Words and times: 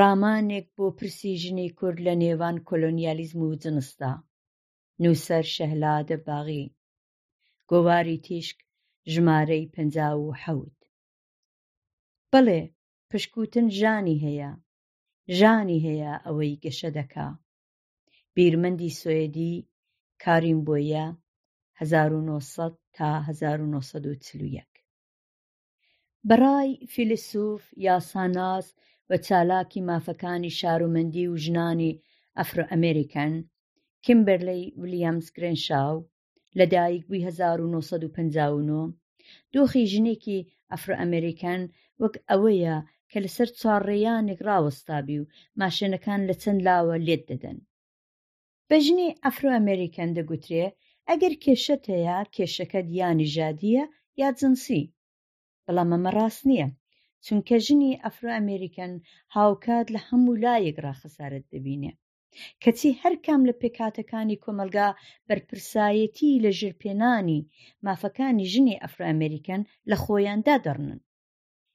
ڕامانێک 0.00 0.66
بۆ 0.76 0.86
پرسی 0.98 1.32
ژنی 1.42 1.68
کورد 1.78 1.98
لە 2.06 2.14
نێوان 2.22 2.56
کۆلۆنیالیزم 2.68 3.40
و 3.44 3.54
جنسدا 3.62 4.12
نووسەر 5.02 5.44
شەهلادە 5.56 6.16
باغی 6.26 6.64
گۆواری 7.70 8.18
تیشک 8.26 8.56
ژمارەی 9.12 9.70
پ 9.74 9.76
و 10.22 10.26
حەوت 10.42 10.78
بەڵێ 12.32 12.60
پشکوتن 13.10 13.66
ژانی 13.80 14.20
هەیە 14.26 14.50
ژانی 15.38 15.82
هەیە 15.86 16.12
ئەوەی 16.26 16.60
گەشە 16.64 16.90
دەکا 16.98 17.28
بیرمەندی 18.34 18.96
سوێدی 19.00 19.54
کاریم 20.22 20.60
بۆیە 20.66 21.06
1900 21.80 22.72
تا 22.96 23.08
1940 23.28 24.64
بەڕای 26.28 26.70
فیلسوف 26.92 27.62
یاساناز 27.86 28.66
بە 29.10 29.16
چالاکی 29.26 29.80
مافەکانی 29.88 30.56
شارومەندی 30.58 31.30
و 31.32 31.40
ژنانی 31.44 31.92
ئەفرۆ 32.38 32.64
ئەمریکان 32.72 33.32
کمبەرلەی 34.04 34.64
ویلیامس 34.82 35.26
گرنشاو 35.36 35.96
لەدایک 36.58 37.02
بووی 37.08 37.20
1950 37.28 38.86
دۆخی 39.52 39.88
ژنێکی 39.92 40.46
ئەفرۆ 40.72 40.94
ئەمریکان 41.02 41.62
وەک 42.02 42.14
ئەوەیە 42.30 42.76
کە 43.10 43.18
لەسەر 43.24 43.48
چاڕێیانێک 43.60 44.40
ڕاوەستابی 44.48 45.20
و 45.20 45.28
ماشێنەکان 45.60 46.20
لە 46.28 46.34
چەند 46.42 46.60
لاوە 46.68 46.96
لێت 47.06 47.22
دەدەن 47.30 47.58
بە 48.68 48.76
ژنی 48.86 49.16
ئەفرۆ 49.24 49.48
ئەمریکان 49.58 50.10
دەگوترێ 50.18 50.66
ئەگەر 51.08 51.34
کێشەت 51.44 51.84
هەیە 51.94 52.18
کێشەکە 52.34 52.80
دیانی 52.90 53.28
ژادیە 53.34 53.84
یا 54.20 54.28
جنسی 54.38 54.82
بەڵام 55.64 55.90
ئەمە 55.94 56.10
ڕاست 56.16 56.42
نییە 56.50 56.68
چونکە 57.26 57.56
ژنی 57.66 57.90
ئەفرۆ 58.04 58.30
ئەمریکن 58.36 58.92
هاوکات 59.36 59.86
لە 59.94 60.00
هەموو 60.08 60.40
لایەک 60.44 60.76
ڕاخەسارت 60.86 61.44
دەبینێ 61.52 61.92
کەچی 62.62 62.90
هەرکام 63.02 63.40
لە 63.48 63.54
پێکاتەکانی 63.60 64.40
کۆمەلگا 64.44 64.88
بەرپرسایەتی 65.28 66.40
لە 66.44 66.50
ژرپێنانی 66.60 67.40
مافەکانی 67.84 68.50
ژنی 68.52 68.78
ئەفرۆ 68.82 69.04
ئەمریکن 69.10 69.62
لە 69.90 69.96
خۆیاندا 70.02 70.56
دەڕنن 70.66 71.00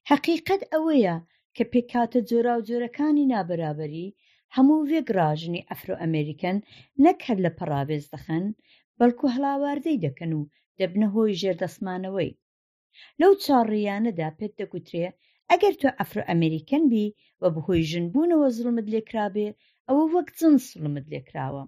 حقیقت 0.09 0.61
ئەوەیە 0.73 1.15
کە 1.55 1.63
پێکاتە 1.73 2.19
جۆرا 2.29 2.55
و 2.57 2.65
جۆرەکانی 2.69 3.29
نابرابری 3.33 4.07
هەموو 4.55 4.87
وێگراژنی 4.91 5.65
ئەفرۆ 5.69 5.95
ئەمریکن 6.03 6.57
نەک 7.03 7.19
هەر 7.27 7.37
لە 7.45 7.51
پەراوێز 7.57 8.05
دەخەن 8.13 8.45
بەڵکو 8.99 9.25
هەڵاواردەی 9.35 10.01
دەکەن 10.05 10.31
و 10.35 10.47
دەبنە 10.79 11.07
هۆی 11.13 11.37
ژێردەسمانەوەی 11.41 12.31
لەو 13.19 13.31
چاڕیانەدا 13.43 14.27
پێت 14.37 14.53
دەگوترێ 14.61 15.07
ئەگەر 15.53 15.75
تۆ 15.81 15.89
ئەفرۆ 16.01 16.23
ئەمریکن 16.31 16.83
بی 16.91 17.05
و 17.41 17.45
بەهۆی 17.53 17.87
ژنبوونەوە 17.91 18.47
زڵمت 18.57 18.87
لێکرابێ 18.93 19.47
ئەوە 19.87 20.03
وەک 20.13 20.27
جن 20.39 20.55
سڵمت 20.69 21.05
لێکراوە 21.13 21.63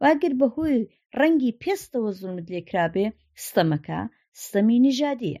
واگەر 0.00 0.32
بەهۆی 0.40 0.78
ڕەنگی 1.18 1.56
پێستەوە 1.62 2.10
زڵمت 2.20 2.46
لێکرابێ 2.54 3.06
ستەمەکە 3.44 4.00
ستەمی 4.42 4.78
نیژادیە 4.86 5.40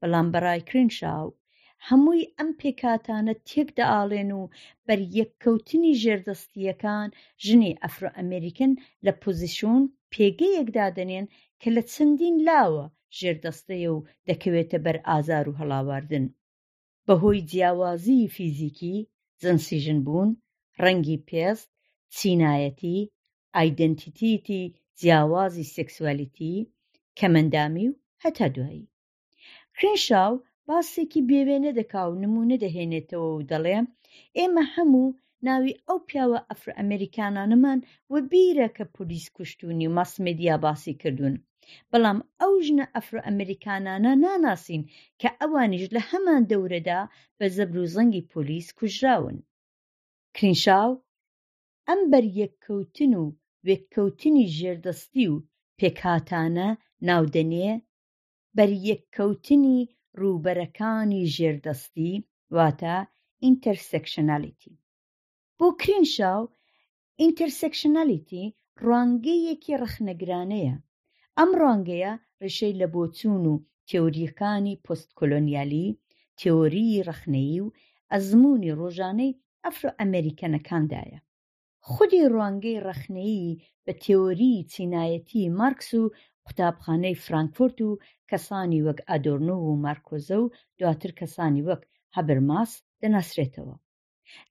بەڵام 0.00 0.26
بەڕای 0.34 0.66
کرنشاو 0.68 1.26
هەمووی 1.88 2.30
ئەم 2.36 2.50
پێکاتانە 2.60 3.34
تێکدا 3.48 3.84
ئاڵێن 3.94 4.30
و 4.40 4.42
بەر 4.86 5.00
یەککەوتنی 5.18 5.98
ژێردەستیەکان 6.02 7.08
ژنی 7.46 7.78
ئەفرۆ 7.82 8.10
ئەمریکن 8.18 8.72
لە 9.06 9.12
پۆزیشون 9.22 9.82
پێگەیەکدا 10.12 10.86
دەنێن 10.98 11.26
کە 11.60 11.68
لە 11.76 11.82
چەندین 11.92 12.36
لاوە 12.48 12.84
ژێردەستەیە 13.18 13.90
و 13.96 14.04
دەکەوێتە 14.28 14.78
بەر 14.84 14.96
ئازار 15.08 15.46
و 15.48 15.56
هەڵاواردن 15.62 16.26
بەهۆی 17.08 17.40
جیاوازی 17.50 18.30
فیزیکی 18.34 18.96
جەنسیژن 19.42 19.98
بوون 20.06 20.30
ڕەنگی 20.82 21.18
پێست 21.28 21.68
چینایەتی 22.16 22.98
ئایدنتیتیتی 23.56 24.62
جیاوازی 25.00 25.70
سێکسوالیتی 25.74 26.54
کەمەندامی 27.18 27.86
و 27.90 27.98
هەتا 28.24 28.46
دوایی 28.54 28.84
کرێنشاو 29.76 30.34
باسێکی 30.68 31.20
بێوێنە 31.28 31.70
دەکا 31.78 32.02
و 32.06 32.18
نمونە 32.24 32.56
دەهێنێتەوە 32.64 33.28
و 33.34 33.44
دەڵێ 33.50 33.78
ئێمە 34.38 34.64
هەموو 34.74 35.14
ناوی 35.46 35.78
ئەو 35.86 35.98
پیاوە 36.08 36.38
ئەفر 36.48 36.70
ئەمریکانانمان 36.80 37.78
و 38.12 38.14
بیرە 38.30 38.68
کە 38.76 38.84
پلیس 38.94 39.26
کوشتونی 39.36 39.92
مەسمێدیا 39.96 40.56
باسی 40.64 40.94
کردوون 41.02 41.34
بەڵام 41.90 42.18
ئەو 42.40 42.52
ژنە 42.66 42.84
ئەفرۆ 42.94 43.20
ئەمریکانانە 43.28 44.12
ناناسین 44.24 44.82
کە 45.20 45.28
ئەوانیش 45.40 45.84
لە 45.94 46.02
هەمان 46.10 46.42
دەورەدا 46.50 47.00
بە 47.38 47.46
زەبر 47.56 47.76
و 47.82 47.90
زەنگی 47.94 48.26
پۆلیس 48.32 48.68
کوژراون 48.78 49.38
کرینشاو 50.36 50.92
ئەم 51.88 52.00
بەر 52.12 52.24
یەککەوتن 52.40 53.12
و 53.22 53.24
وێککەوتنی 53.66 54.50
ژێردەستی 54.56 55.26
و 55.32 55.42
پێکهاتانە 55.78 56.68
ناودەنێ 57.08 57.70
بەر 58.56 58.70
یەککەوتنی 58.88 59.80
ڕووبەرەکانی 60.20 61.28
ژێردەستی 61.34 62.16
واتە 62.56 62.96
ئینتەرسەکشنالیتی 63.42 64.74
بۆ 65.58 65.66
کرینشاو 65.80 66.42
ئینتەرسەکشنالیتی 67.20 68.44
ڕوانگەیەکی 68.82 69.78
ڕخنەگرانەیە 69.82 70.76
ئەم 71.38 71.50
ڕەنگەیە 71.62 72.12
ڕێشەی 72.42 72.78
لە 72.80 72.86
بۆچوون 72.94 73.44
و 73.52 73.62
تێوریەکانی 73.88 74.80
پۆستکۆلۆنیالی 74.84 75.88
تێۆریی 76.40 77.04
ڕخنەیی 77.08 77.58
و 77.64 77.72
ئەزمموی 78.12 78.74
ڕۆژانەی 78.80 79.36
ئەفرۆ 79.64 79.90
ئەمریکەنەکاندایە 79.98 81.20
خودی 81.90 82.28
ڕوانگەی 82.32 82.82
ڕەخنەیی 82.86 83.58
بە 83.84 83.92
تێۆری 84.04 84.54
چینایەتی 84.72 85.52
مارکس 85.58 85.90
و 86.00 86.02
قوتابخانەی 86.46 87.20
فرانکفورت 87.24 87.78
و 87.86 88.00
کەسانی 88.30 88.84
وەک 88.86 88.98
ئادۆرنۆ 89.08 89.56
و 89.62 89.70
مارکۆزە 89.84 90.36
و 90.42 90.52
دواتر 90.78 91.10
کەسانی 91.20 91.62
وەک 91.68 91.82
هەبرماس 92.16 92.70
دەناسرێتەوە 93.02 93.76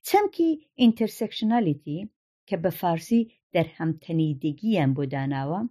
چەمکی 0.08 0.50
ئینتەرسێکشنالیتی 0.82 2.00
کە 2.48 2.56
بە 2.64 2.72
فارسی 2.82 3.22
دەرهەمتەنیدگییان 3.56 4.92
بۆ 4.98 5.04
داناوە 5.14 5.62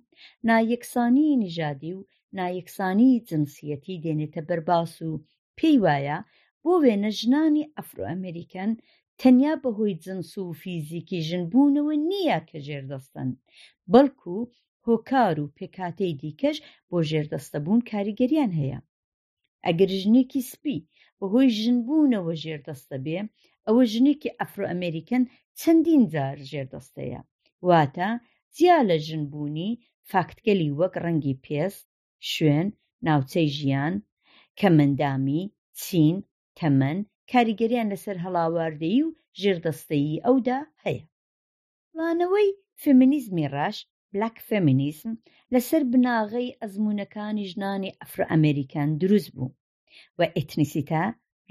نایەکسانی 0.49 1.27
نیژادی 1.45 1.93
و 1.99 2.01
نایەکسانی 2.39 3.11
جنسیەتی 3.29 4.01
دێنێتە 4.05 4.41
بەرباس 4.49 4.93
و 5.09 5.13
پێی 5.59 5.77
وایە 5.85 6.19
بۆ 6.63 6.73
وێنە 6.83 7.11
ژنانی 7.19 7.69
ئەفرۆ 7.77 8.03
ئەمریکان 8.13 8.71
تەنیا 9.21 9.55
بەهۆی 9.63 9.99
جنس 10.05 10.31
و 10.43 10.57
فیزیکی 10.61 11.19
ژنبوونەوە 11.29 11.95
نییە 12.11 12.39
کە 12.49 12.57
ژێردەستن 12.67 13.29
بەڵکو 13.93 14.37
هۆکار 14.87 15.37
و 15.43 15.53
پێکاتەی 15.57 16.15
دیکەش 16.23 16.57
بۆ 16.91 16.99
ژێردەستەبوون 17.11 17.81
کاریگەریان 17.91 18.53
هەیە 18.61 18.79
ئەگەر 19.67 19.91
ژنێکی 20.03 20.43
سپی 20.53 20.79
بەهۆی 21.19 21.49
ژنبوونەوە 21.61 22.35
ژێردەستە 22.43 22.97
بێ 23.05 23.19
ئەوە 23.67 23.83
ژنێکی 23.93 24.35
ئەفرۆ 24.39 24.65
ئەمریکان 24.73 25.23
چەندین 25.61 26.03
جار 26.13 26.39
ژێردەستەیە 26.51 27.23
واتە 27.69 28.09
جیا 28.57 28.77
لە 28.89 28.97
ژنبوونی 29.07 29.71
فاکتگەلی 30.11 30.69
وەک 30.79 30.95
ڕەنگی 31.05 31.35
پێس 31.45 31.75
شوێن 32.33 32.69
ناوچەی 33.07 33.49
ژیان 33.59 33.95
کەمەندامی 34.61 35.43
چین 35.81 36.17
تەمەەن 36.59 36.99
کاریگەریان 37.31 37.89
لەسەر 37.93 38.17
هەڵاواردەیی 38.25 39.03
و 39.07 39.15
ژێردەستەیی 39.41 40.23
ئەودا 40.27 40.61
هەیە 40.85 41.03
وانەوەی 41.97 42.49
فمینیزمی 42.83 43.51
ڕاش 43.55 43.77
بلاک 44.15 44.37
فەمینیزم 44.49 45.13
لەسەر 45.55 45.83
بناغەی 45.93 46.57
ئەزمونونەکانی 46.61 47.49
ژنانی 47.53 47.95
ئەفر 48.01 48.21
ئەمریکان 48.33 48.89
دروست 49.03 49.31
بوو 49.37 49.57
و 50.19 50.21
ئتنیسیتا 50.39 51.03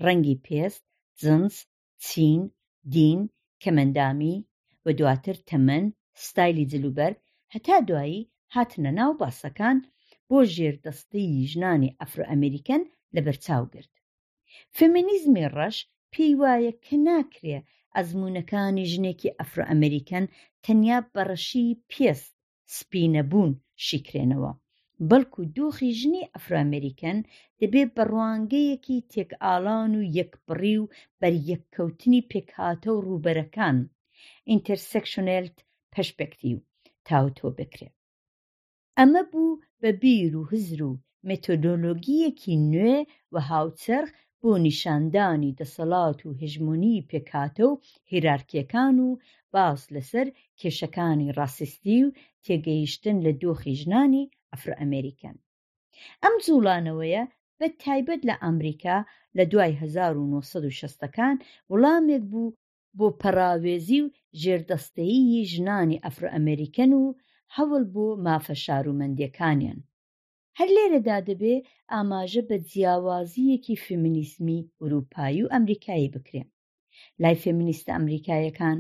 ڕەنگی 0.03 0.35
پێست 0.45 0.83
جنس 1.21 1.55
چین 2.05 2.41
دین 2.93 3.19
کەمەندامی 3.63 4.35
و 4.85 4.87
دواتر 4.99 5.37
تەمەەن 5.49 5.85
ستایلی 6.27 6.65
جلوبەر 6.73 7.13
هەتا 7.53 7.77
دوایی 7.89 8.27
هاتنە 8.55 8.91
ناو 8.99 9.11
باسەکان 9.21 9.77
بۆ 10.29 10.39
ژێردەستی 10.55 11.27
ژنانی 11.51 11.95
ئەفرۆ 11.99 12.23
ئەمریکن 12.31 12.81
لە 13.15 13.21
بەرچاوگرت 13.25 13.93
فمینیزمی 14.77 15.47
ڕەش 15.55 15.77
پێی 16.13 16.33
وایە 16.41 16.73
کە 16.85 16.95
ناکرێ 17.07 17.57
ئەزمونونەکانی 17.95 18.89
ژنێکی 18.93 19.35
ئەفرۆ 19.39 19.63
ئەمریکن 19.69 20.25
تەنیا 20.65 20.97
بەڕەشی 21.13 21.67
پێست 21.91 22.33
سپینەبوون 22.77 23.51
شیکرێنەوە 23.87 24.51
بەڵکو 25.09 25.41
دۆخی 25.57 25.91
ژنی 25.99 26.29
ئەفرامریکن 26.33 27.17
دەبێت 27.59 27.89
بەڕوانگەیەکی 27.97 29.05
تێکئالان 29.13 29.91
و 29.95 30.01
یەکپڕی 30.17 30.75
و 30.81 30.85
بەر 31.19 31.33
یەککەوتنی 31.51 32.21
پێکهاتە 32.31 32.87
و 32.93 33.03
ڕووبەرەکان 33.07 33.77
ئینتەرسەکشنلت 34.49 35.57
پەشپەکتی 35.95 36.51
و 36.55 36.59
تاوتۆ 37.07 37.47
بکرێت 37.57 37.95
ئەمە 38.97 39.21
بوو 39.31 39.61
بە 39.81 39.89
بیر 40.01 40.33
و 40.39 40.43
هزر 40.51 40.81
و 40.89 40.91
متۆدۆلۆگیەکی 41.27 42.55
نوێ 42.71 42.97
و 43.33 43.35
هاوچەرخ 43.49 44.09
بۆ 44.41 44.51
نیشاندانی 44.67 45.55
دەسەڵات 45.59 46.19
و 46.23 46.29
هژمونی 46.41 47.05
پێکاتە 47.09 47.63
و 47.69 47.73
هیرارکیەکان 48.11 48.95
و 49.07 49.09
باس 49.53 49.81
لەسەر 49.95 50.27
کێشەکانی 50.59 51.33
ڕاسستی 51.37 51.97
و 52.05 52.13
تێگەیشتن 52.45 53.17
لە 53.25 53.31
دۆخی 53.41 53.73
ژنانی 53.81 54.29
ئەفرەمریکان 54.53 55.37
ئەم 56.23 56.35
جوڵانەوەیە 56.45 57.23
بە 57.59 57.67
تایبەت 57.81 58.21
لە 58.29 58.35
ئەمریکا 58.43 58.97
لە 59.37 59.43
دوای 59.51 59.71
1960ەکان 59.81 61.35
وڵامێک 61.71 62.23
بوو 62.31 62.55
بۆ 62.97 63.07
پەراوێزی 63.21 63.99
و 64.03 64.07
ژێردەستەیی 64.41 65.47
ژنانی 65.51 66.01
ئەفرە 66.03 66.29
ئەمریکن 66.35 66.91
و 67.01 67.05
هەوڵ 67.55 67.83
بۆ 67.93 68.07
مافە 68.25 68.55
شارومەندیەکانیان 68.63 69.79
هەر 70.57 70.69
لێرەدا 70.75 71.17
دەبێ 71.29 71.55
ئاماژە 71.91 72.41
بە 72.49 72.57
جیاوازیەکی 72.71 73.81
فمینیسمی 73.85 74.59
وروپایی 74.83 75.43
و 75.43 75.51
ئەمریکایی 75.53 76.13
بکرێن 76.15 76.47
لای 77.21 77.39
فێمینیستە 77.43 77.91
ئەمریکایەکان 77.95 78.77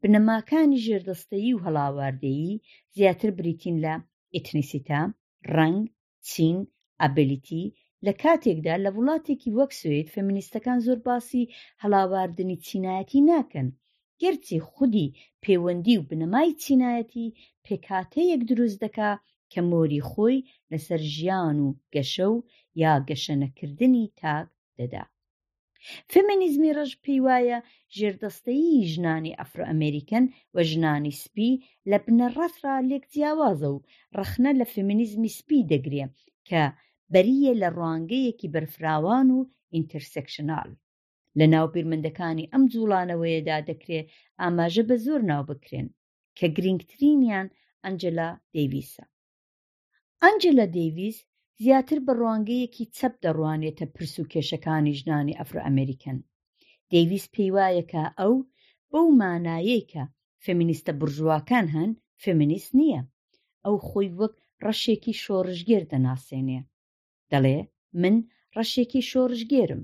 بنەماکانی 0.00 0.82
ژێردەستەیی 0.84 1.54
و 1.54 1.62
هەڵاواردەیی 1.66 2.60
زیاتر 2.96 3.30
بریتین 3.38 3.76
لە 3.84 3.94
ئتنیسیتا 4.36 5.02
ڕنگ 5.56 5.80
چین 6.28 6.56
ئەبلیتی 7.00 7.64
لە 8.06 8.12
کاتێکدا 8.22 8.74
لە 8.84 8.90
وڵاتێکی 8.96 9.50
وەک 9.58 9.70
سوێت 9.80 10.08
فەمینیستەکان 10.14 10.78
زۆر 10.86 10.98
باسی 11.06 11.50
هەڵاواردنی 11.82 12.60
چینایەتی 12.66 13.20
ناکەن 13.30 13.68
گەرچی 14.22 14.58
خودی 14.70 15.08
پەیوەندی 15.42 15.98
و 15.98 16.06
بنەمای 16.10 16.50
چینایەتی 16.62 17.34
پێکاتەیەک 17.66 18.40
دروست 18.50 18.78
دەکا 18.84 19.10
کە 19.52 19.60
مۆری 19.70 20.06
خۆی 20.10 20.38
لەسەر 20.72 21.00
ژیان 21.14 21.56
و 21.64 21.68
گەشە 21.94 22.26
و 22.34 22.36
یا 22.82 22.92
گەشەنەکردنی 23.08 24.04
تاک 24.20 24.48
دەدا 24.78 25.04
فمینیزمی 26.12 26.74
ڕژ 26.78 26.92
پێی 27.04 27.20
وایە 27.26 27.58
ژێردەستەیی 27.96 28.86
ژنانی 28.92 29.36
ئەفرۆ 29.40 29.64
ئەمریکن 29.70 30.24
و 30.54 30.56
ژنانی 30.70 31.14
سپی 31.22 31.52
لە 31.90 31.96
بنەڕەفرا 32.04 32.76
لێک 32.88 33.04
جیاوازە 33.12 33.68
و 33.74 33.84
ڕەخنە 34.16 34.50
لە 34.60 34.66
فمینیزمی 34.74 35.34
سپی 35.38 35.60
دەگرێ 35.72 36.04
کە 36.48 36.62
بەریە 37.12 37.52
لە 37.62 37.68
ڕوانگەیەکی 37.76 38.52
بەرفراوان 38.54 39.28
و 39.36 39.38
ئینترسکشنال 39.74 40.70
لە 41.40 41.46
ناوبیرمندەکانی 41.54 42.50
ئەم 42.52 42.62
جوڵانەوەیەدا 42.72 43.58
دەکرێت 43.70 44.06
ئاماژە 44.40 44.82
بە 44.88 44.96
زۆر 45.04 45.20
ناو 45.30 45.42
بکرێن 45.50 45.88
کە 46.38 46.46
گرنگترینیان 46.56 47.46
ئەنجلا 47.84 48.28
دەیویسە 48.54 49.04
ئەنجلا 50.22 50.66
دەیویس 50.76 51.18
زیاتر 51.62 51.98
بە 52.06 52.12
ڕوانگەیەکی 52.20 52.90
چەپ 52.96 53.14
دەڕوانێتە 53.24 53.84
پرس 53.94 54.14
و 54.20 54.28
کێشەکانی 54.32 54.96
ژنانی 55.00 55.38
ئەفر 55.38 55.58
ئەمریکن 55.66 56.18
دەیویست 56.92 57.30
پێی 57.34 57.50
وایەکە 57.56 58.04
ئەو 58.18 58.34
بەو 58.90 59.06
مانایەکە 59.20 60.04
فەمینیستە 60.44 60.92
برژواکان 61.00 61.66
هەن 61.76 61.90
فەمینیست 62.22 62.70
نییە 62.78 63.02
ئەو 63.64 63.76
خۆی 63.88 64.08
وەک 64.18 64.34
ڕەشێکی 64.64 65.14
شۆڕژگێر 65.22 65.82
دەناسێنێ 65.92 66.60
دەڵێ 67.30 67.58
من 68.00 68.14
ڕەشێکی 68.56 69.02
شۆڕژگێرم 69.10 69.82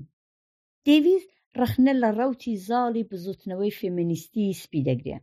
دەیویست 0.87 1.31
ڕخنە 1.61 1.93
لە 2.03 2.09
ڕەوتی 2.19 2.61
زاڵی 2.67 3.07
بزوتنەوەی 3.09 3.77
فێمینیستی 3.79 4.57
سپی 4.63 4.81
دەگرێ 4.89 5.17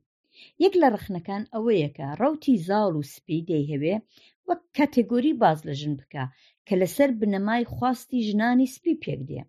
یەک 0.63 0.75
لە 0.81 0.87
ڕخنەکان 0.95 1.43
ئەوەیەکە 1.55 2.07
ڕەوتی 2.21 2.61
زاڵ 2.69 2.93
و 2.99 3.09
سپی 3.15 3.41
دەیهوێ 3.51 3.95
وەک 4.49 4.61
کاتێگۆری 4.77 5.39
باز 5.43 5.59
لە 5.69 5.75
ژن 5.81 5.95
بکە 6.01 6.25
کە 6.67 6.75
لەسەر 6.81 7.11
بنەمای 7.21 7.69
خواستی 7.75 8.25
ژنانی 8.29 8.73
سپی 8.77 9.01
پێکدێ 9.05 9.43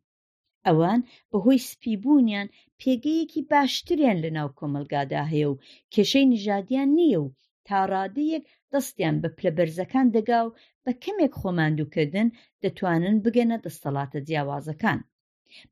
ئەوان 0.67 0.99
بەهۆی 1.31 1.65
سپیبوونیان 1.71 2.47
پێگەیەکی 2.81 3.41
باشتریان 3.51 4.17
لەناو 4.25 4.49
کۆمەلگادا 4.59 5.21
هەیە 5.33 5.47
و 5.51 5.59
کێشەی 5.93 6.25
نژادیان 6.33 6.89
نییە 6.99 7.19
و 7.23 7.33
تاڕادەیەک 7.67 8.43
دەستیان 8.71 9.15
بە 9.21 9.27
پلەبەرزەکان 9.37 10.07
دەگا 10.15 10.39
و 10.45 10.55
بە 10.83 10.91
کەمێک 11.03 11.33
خۆماندووکردن 11.41 12.27
دەتوانن 12.63 13.15
بگەنە 13.23 13.57
دەستەڵاتە 13.65 14.19
جیاوازەکان 14.27 14.99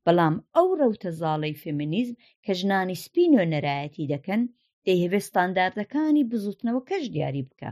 بەڵام 0.04 0.34
ئەو 0.54 0.68
ڕەوتە 0.80 1.10
زاڵەی 1.20 1.58
فمینیزم 1.62 2.16
کە 2.44 2.52
ژنانی 2.60 3.00
سپین 3.04 3.32
وێنەرایەتی 3.38 4.10
دەکەن 4.14 4.42
دەیهوێ 4.86 5.20
ستانداردەکانی 5.28 6.28
بزوتنەوە 6.30 6.82
کەش 6.88 7.04
دیاری 7.14 7.46
بکە 7.48 7.70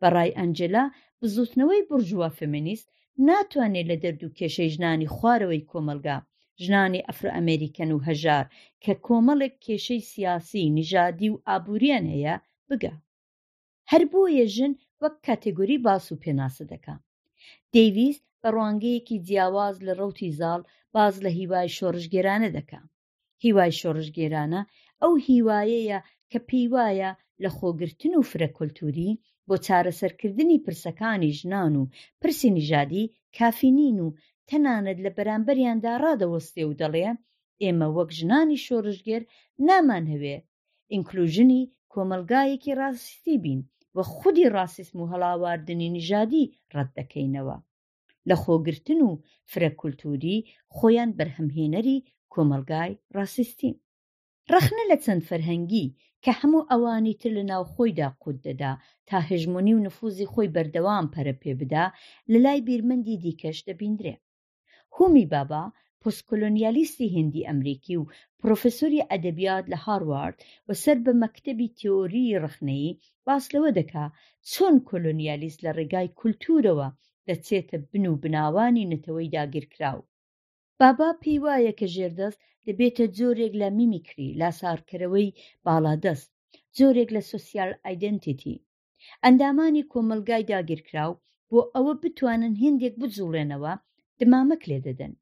بەڕای 0.00 0.34
ئەنجلا 0.38 0.84
بزوتنەوەی 1.20 1.86
بژووە 1.90 2.28
فمینیست 2.38 2.86
ناتوانێت 3.28 3.86
لە 3.90 3.96
دەرد 4.04 4.20
و 4.24 4.34
کێشەی 4.38 4.72
ژنانی 4.74 5.12
خوارەوەی 5.14 5.66
کۆمەلگا 5.70 6.16
ژنانی 6.64 7.04
ئەفرە 7.08 7.30
ئەمریکەن 7.36 7.90
و 7.94 8.04
هەژار 8.08 8.46
کە 8.82 8.92
کۆمەڵێک 9.06 9.54
کێشەی 9.66 10.06
سیاسی 10.12 10.72
نیژادی 10.76 11.32
و 11.32 11.40
ئابوووریان 11.48 12.04
هەیە 12.14 12.34
بگە 12.68 12.94
هەر 13.90 14.02
بۆیە 14.12 14.46
ژن 14.56 14.72
وەک 15.02 15.14
کاتگۆری 15.26 15.78
باس 15.86 16.04
و 16.12 16.20
پێناسە 16.24 16.64
دەکە 16.72 16.94
دەیویست 17.74 18.24
بە 18.40 18.48
ڕوانگەیەکی 18.56 19.22
جیاواز 19.26 19.76
لە 19.86 19.92
ڕوتی 20.00 20.30
زاڵ 20.40 20.62
باز 20.96 21.14
لە 21.24 21.30
هیوای 21.38 21.68
شۆڕژگێرانە 21.76 22.48
دەکا 22.56 22.80
هیوای 23.44 23.72
شۆڕژگێرانە 23.80 24.60
ئەو 25.02 25.12
هیوایەیە 25.28 25.98
کە 26.30 26.38
پێی 26.48 26.66
وایە 26.74 27.10
لە 27.42 27.50
خۆگرتن 27.58 28.12
و 28.16 28.26
فرەکللتوری 28.30 29.12
بۆ 29.46 29.54
چارەسەرکردنی 29.66 30.62
پرسەکانی 30.64 31.32
ژنان 31.40 31.72
و 31.80 31.88
پرسی 32.20 32.48
نیژادی 32.58 33.10
کافینین 33.38 33.98
و 34.04 34.08
تەنانەت 34.48 34.98
لە 35.04 35.10
بەرامبەریاندا 35.16 35.92
ڕادەوەستێ 36.02 36.62
و 36.66 36.76
دەڵێ 36.80 37.08
ئێمە 37.62 37.88
وەک 37.96 38.10
ژنانی 38.18 38.62
شۆڕژگەر 38.66 39.22
نامان 39.66 40.04
هەوێ 40.12 40.36
ئینکلوژنی 40.92 41.68
کۆمەلگایەکی 41.92 42.76
ڕاستی 42.80 43.36
بین 43.44 43.60
وە 43.96 44.02
خودی 44.14 44.50
ڕاستیسم 44.54 44.96
و 45.00 45.10
هەڵاواردنی 45.12 45.92
نیژادی 45.96 46.50
ڕەت 46.74 46.90
دەکەینەوە 46.98 47.56
لە 48.28 48.36
خۆگرتن 48.42 49.00
و 49.08 49.10
فرەکولتوری 49.50 50.36
خۆیان 50.76 51.10
بەرهەمهێنەری 51.18 51.98
کۆمەلگای 52.32 52.92
ڕاستین 53.16 53.74
ڕەخنە 54.52 54.84
لە 54.90 54.96
چەند 55.04 55.22
فەرهەنگی 55.28 55.86
کە 56.24 56.32
هەموو 56.40 56.68
ئەوانی 56.70 57.18
تر 57.20 57.30
لە 57.36 57.44
ناوخۆیدا 57.50 58.08
قوت 58.22 58.38
دەدا 58.46 58.72
تا 59.08 59.16
هژمونی 59.28 59.72
و 59.76 59.84
نفوزی 59.86 60.30
خۆی 60.32 60.52
بەردەوام 60.54 61.06
پەرە 61.14 61.34
پێ 61.42 61.52
بدا 61.60 61.84
لە 62.32 62.38
لای 62.44 62.60
بیرمەندی 62.68 63.20
دیکەش 63.24 63.58
دەبیندرێ 63.68 64.14
هومی 64.96 65.26
بابا 65.32 65.62
پۆسکۆلۆنیالیستی 66.02 67.08
هندی 67.16 67.46
ئەمریکی 67.48 67.94
و 68.00 68.08
پرۆفسۆری 68.40 69.06
ئەدەبیات 69.10 69.64
لە 69.72 69.78
هاروارد 69.84 70.36
و 70.66 70.70
سەر 70.82 70.98
بە 71.04 71.12
مەکتەبی 71.22 71.68
تیۆری 71.78 72.38
ڕخنەی 72.42 72.96
باس 73.26 73.44
لەوە 73.54 73.70
دەکا 73.78 74.04
چۆن 74.50 74.74
کۆلۆنیالیست 74.88 75.58
لە 75.64 75.70
ڕێگای 75.78 76.08
کولتورەوە 76.18 76.88
دەچێتە 77.30 77.76
بن 77.90 78.04
و 78.12 78.20
بناوانی 78.22 78.88
نەتەوەی 78.92 79.32
داگیرکراو 79.36 80.00
بابا 80.80 81.08
پێی 81.22 81.38
وایە 81.44 81.72
کە 81.78 81.86
ژێردەست 81.94 82.40
دەبێتە 82.66 83.04
جۆرێک 83.18 83.52
لە 83.62 83.68
میمیکری 83.78 84.36
لا 84.40 84.50
سارکەرەوەی 84.60 85.34
باڵادەست 85.64 86.30
جۆرێک 86.76 87.08
لە 87.16 87.22
سوسیال 87.32 87.70
ئایدنتیتی 87.84 88.56
ئەندامانی 89.24 89.88
کۆمەلگای 89.92 90.48
داگیرکراو 90.52 91.12
بۆ 91.50 91.60
ئەوە 91.74 91.92
بتوانن 92.02 92.54
هندێک 92.64 92.94
بجوڵێنەوە 93.00 93.72
دمامەک 94.20 94.62
لێ 94.70 94.78
دەدەن 94.86 95.12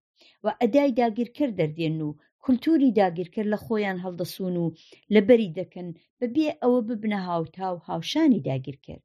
و 0.45 0.47
ئەدای 0.61 0.91
داگیرکرد 1.01 1.55
دەردێن 1.61 1.97
و 2.07 2.11
کولتوری 2.45 2.91
داگیرکرد 3.01 3.49
لە 3.55 3.59
خۆیان 3.65 3.99
هەڵدەسون 4.05 4.55
و 4.65 4.75
لەبەری 5.15 5.55
دەکەن 5.59 5.89
بەبێ 6.21 6.49
ئەوە 6.63 6.79
ببنە 6.89 7.21
هاوتاو 7.29 7.75
هاوشانی 7.89 8.45
داگیرکرد 8.51 9.05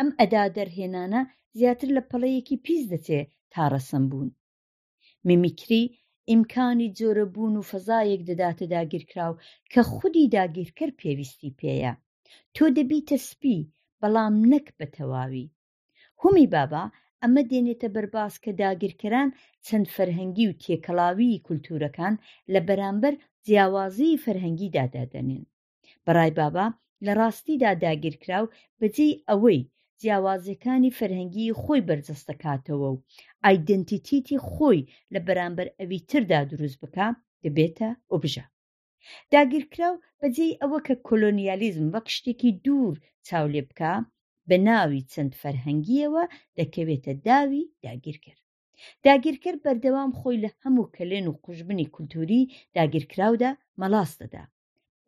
ئەم 0.00 0.08
ئەدا 0.22 0.44
دەرهێنانە 0.56 1.20
زیاتر 1.58 1.88
لە 1.96 2.02
پەڵەیەکی 2.10 2.60
پیس 2.64 2.82
دەچێ 2.92 3.20
تا 3.52 3.62
ڕەسم 3.72 4.04
بوون 4.10 4.30
میمیکری 5.28 5.82
ئیمکانی 6.30 6.92
جۆرە 6.98 7.26
بوون 7.34 7.54
و 7.56 7.66
فەزایەک 7.70 8.20
دەداتە 8.28 8.64
داگیرکراو 8.74 9.34
کە 9.72 9.80
خودی 9.92 10.30
داگیرکەر 10.36 10.90
پێویستی 11.00 11.56
پێیە 11.60 11.92
تۆ 12.54 12.64
دەبیتە 12.76 13.16
سپی 13.28 13.58
بەڵام 14.00 14.34
نەک 14.52 14.66
بە 14.78 14.86
تەواوی 14.96 15.50
هەمی 16.22 16.46
بابا 16.54 16.84
ئەمە 17.22 17.42
دێنێتە 17.50 17.88
بەرباس 17.94 18.34
کە 18.44 18.50
داگیرکەران 18.62 19.30
چەند 19.66 19.86
فەرهەنگی 19.94 20.44
و 20.50 20.56
تێکەڵاوی 20.62 21.42
کولتورەکان 21.46 22.14
لە 22.52 22.60
بەرامبەر 22.68 23.14
جیاوازی 23.46 24.20
فەرهەنگی 24.24 24.72
دادادەنێن 24.76 25.44
بەڕای 26.06 26.32
بابا 26.40 26.66
لە 27.04 27.12
ڕاستیدا 27.18 27.70
داگیرکراو 27.84 28.46
بەجێ 28.80 29.08
ئەوەی 29.30 29.62
جیاوازیەکانی 30.04 30.94
فەرهەنگی 30.98 31.56
خۆی 31.62 31.86
بەرجەستەکاتەوە 31.88 32.88
و 32.92 33.00
ئایدنتیتیتی 33.44 34.42
خۆی 34.50 34.86
لە 35.14 35.20
بەرامبەر 35.26 35.66
ئەوی 35.78 36.00
تردا 36.10 36.40
دروست 36.50 36.78
بکە 36.84 37.06
دەبێتە 37.44 37.88
ئۆبژە 38.10 38.44
داگیرکراو 39.34 39.94
بەجێی 40.20 40.58
ئەوە 40.60 40.78
کە 40.86 40.94
کۆلۆنیالیزم 41.08 41.86
بە 41.94 42.00
کشتێکی 42.06 42.50
دوور 42.64 42.94
چاو 43.26 43.46
لێ 43.54 43.62
بکە 43.68 43.92
بە 44.48 44.56
ناوی 44.68 45.06
چەند 45.12 45.32
فەرهەنگیەوە 45.40 46.24
دەکەوێتە 46.58 47.12
داوی 47.26 47.62
داگیرکرد 47.84 48.40
داگیرکرد 49.06 49.58
بەردەوام 49.64 50.10
خۆی 50.18 50.40
لە 50.44 50.50
هەموو 50.62 50.90
کەلێن 50.96 51.26
و 51.28 51.38
قوشبنی 51.44 51.90
کولتوری 51.94 52.42
داگیرکراودا 52.76 53.50
مەڵاستەدا 53.80 54.44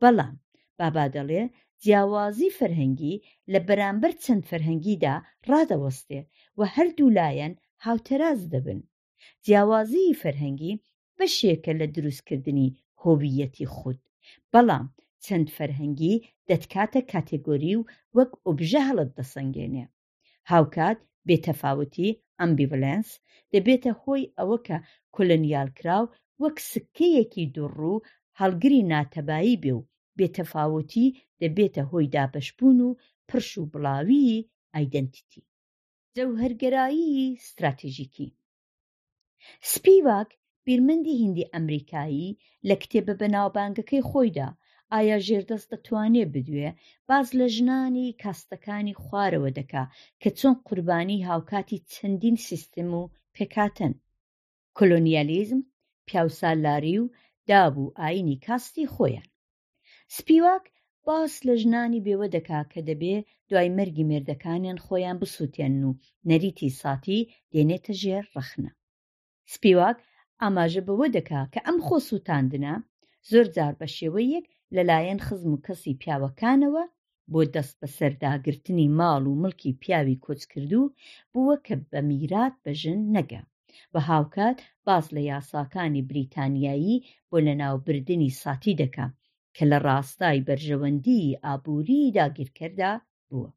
بەڵام 0.02 0.34
بابا 0.78 1.04
دەڵێ 1.16 1.42
جیاوازی 1.84 2.48
فەرهەنگی 2.58 3.16
لە 3.52 3.58
بەرامبەر 3.68 4.12
چەند 4.24 4.42
فەرهەنگیدا 4.50 5.14
ڕادەوەستێ 5.50 6.20
و 6.58 6.60
هەردوو 6.74 7.14
لایەن 7.18 7.52
هاوتەراز 7.84 8.40
دەبن 8.52 8.80
جیاوازی 9.46 10.18
فەرهەنگی 10.22 10.78
بەشێکە 11.18 11.72
لە 11.80 11.86
دروستکردنی 11.94 12.74
هۆبیەتی 13.02 13.66
خود 13.76 13.98
بەڵام 14.52 14.86
چەند 15.24 15.48
فەرهەنگی 15.56 16.22
دەتکاتە 16.48 17.00
کاتێگۆری 17.12 17.74
و 17.78 17.86
وەک 18.16 18.30
ئۆبژە 18.44 18.80
هەڵت 18.88 19.10
دەسەنگێنێ 19.18 19.84
هاوکات 20.50 20.98
بێتەفاوتی 21.28 22.10
ئەمبیڤلنس 22.40 23.10
دەبێتە 23.52 23.92
هۆی 24.02 24.24
ئەوە 24.36 24.58
کە 24.66 24.76
کۆلنیالکراو 25.14 26.04
وەک 26.42 26.56
سکەیەکی 26.72 27.44
دوڕوو 27.54 28.04
هەڵگری 28.40 28.80
ناتەبایی 28.92 29.60
بێ 29.62 29.72
و 29.78 29.82
بێتەفاوتی 30.18 31.06
دەبێتە 31.40 31.82
هۆی 31.90 32.06
دابشبوون 32.14 32.78
و 32.88 32.90
پرش 33.28 33.50
و 33.60 33.64
بڵاوی 33.72 34.44
ئایدنتیتی 34.74 35.42
جەوهرگەرایی 36.16 37.10
استراتێژیکی 37.42 38.28
سپیواک 39.72 40.30
بیرمەندی 40.66 41.18
هندی 41.22 41.50
ئەمریکایی 41.52 42.30
لە 42.68 42.74
کتێبە 42.82 43.14
بەناوبانگەکەی 43.20 44.06
خۆیدا 44.10 44.48
ئایا 44.94 45.16
ژێردەست 45.26 45.68
دەتوانێ 45.72 46.24
بدوێ 46.34 46.68
باز 47.08 47.26
لە 47.38 47.46
ژنانی 47.54 48.16
کاستەکانی 48.22 48.98
خوارەوە 49.02 49.50
دەکا 49.58 49.84
کە 50.20 50.30
چۆن 50.38 50.54
قوربانی 50.66 51.24
هاوکاتی 51.28 51.82
چەندین 51.92 52.36
سیستم 52.48 52.90
و 53.00 53.02
پێکاتەن 53.36 53.92
کۆلۆنیالیزم 54.76 55.60
پیاوسالاری 56.08 56.96
و 57.02 57.06
دابوو 57.48 57.94
ئاینی 58.00 58.36
کاستی 58.46 58.90
خۆیان 58.94 59.28
سپیواک 60.18 60.64
باس 61.06 61.34
لە 61.46 61.54
ژنانی 61.62 62.04
بێوە 62.06 62.26
دەکا 62.36 62.60
کە 62.72 62.80
دەبێ 62.88 63.16
دوای 63.50 63.68
مەرگی 63.76 64.08
مێردەکانیان 64.10 64.78
خۆیان 64.84 65.16
بسووتێن 65.22 65.74
و 65.88 65.98
نەریتی 66.28 66.70
ساتی 66.80 67.20
دێنێتە 67.52 67.92
ژێر 68.02 68.24
ڕەخنە 68.34 68.70
سپیواک 69.52 69.98
ئاماژە 70.42 70.82
بەوە 70.88 71.06
دەکا 71.16 71.42
کە 71.52 71.60
ئەم 71.66 71.78
خۆ 71.86 71.96
سووتاندنە 72.08 72.74
زۆر 73.30 73.46
جار 73.56 73.74
بە 73.80 73.86
شێوەیەک 73.96 74.46
لەلایەن 74.76 75.20
خزم 75.26 75.50
و 75.54 75.62
کەسی 75.66 75.98
پیاوەکانەوە 76.00 76.84
بۆ 77.32 77.40
دەست 77.54 77.74
بە 77.80 77.88
سەرداگرتنی 77.96 78.88
ماڵ 78.98 79.22
و 79.28 79.38
ملکی 79.42 79.72
پیاوی 79.82 80.20
کۆچکردو 80.24 80.82
بووە 81.32 81.56
کە 81.66 81.74
بە 81.90 82.00
میرات 82.10 82.54
بەژن 82.64 83.00
نەگە 83.16 83.42
بە 83.92 84.00
هاوکات 84.10 84.56
باز 84.86 85.04
لە 85.16 85.22
یاساکانی 85.30 86.06
بریتانیایی 86.10 86.96
بۆ 87.28 87.36
لەناوبردننی 87.46 88.30
ساتی 88.42 88.74
دەکا 88.82 89.06
کە 89.58 89.64
لە 89.72 89.78
ڕاستای 89.88 90.44
بەرژەوەندی 90.48 91.38
ئابووری 91.44 92.14
داگیرکەردا 92.18 92.92
بووە 93.28 93.50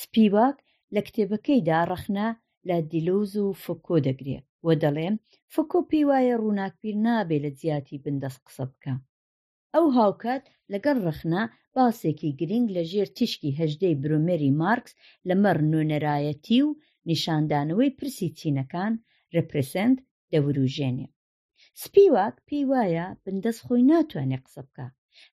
سپیواک 0.00 0.56
لە 0.94 1.00
کتێبەکەیدا 1.06 1.78
ڕەخنا 1.90 2.28
لە 2.68 2.76
دیلۆز 2.90 3.32
و 3.44 3.48
فکۆ 3.64 3.96
دەگرێت 4.08 4.46
و 4.66 4.68
دەڵێم 4.82 5.14
فکۆ 5.54 5.78
پێی 5.88 6.04
وایە 6.10 6.34
ڕووناکپیر 6.42 6.96
نابێ 7.06 7.38
لە 7.44 7.50
جیاتی 7.60 8.02
بندەست 8.04 8.40
قسە 8.46 8.64
بکە 8.72 8.94
ئەو 9.74 9.86
هاوکات 9.96 10.44
لەگەڵ 10.72 10.96
ڕخنا 11.08 11.42
باسێکی 11.74 12.30
گرنگ 12.40 12.66
لە 12.76 12.82
ژێر 12.90 13.08
تیشکی 13.16 13.56
هەژدەی 13.60 13.98
برۆمەری 14.02 14.56
مارکس 14.62 14.92
لە 15.28 15.34
مەڕ 15.42 15.58
نوێنەرایەتی 15.72 16.60
و 16.66 16.70
نیشاندانەوەی 17.10 17.94
پرسی 17.98 18.28
چینەکان 18.38 18.92
ڕپرسند 19.34 19.96
دەوروژێنێ 20.32 21.08
سپیواک 21.82 22.36
پێی 22.46 22.64
وایە 22.70 23.06
بندەست 23.24 23.60
خۆی 23.66 23.82
ناتوانێت 23.90 24.44
قسە 24.48 24.62
بکە 24.68 24.88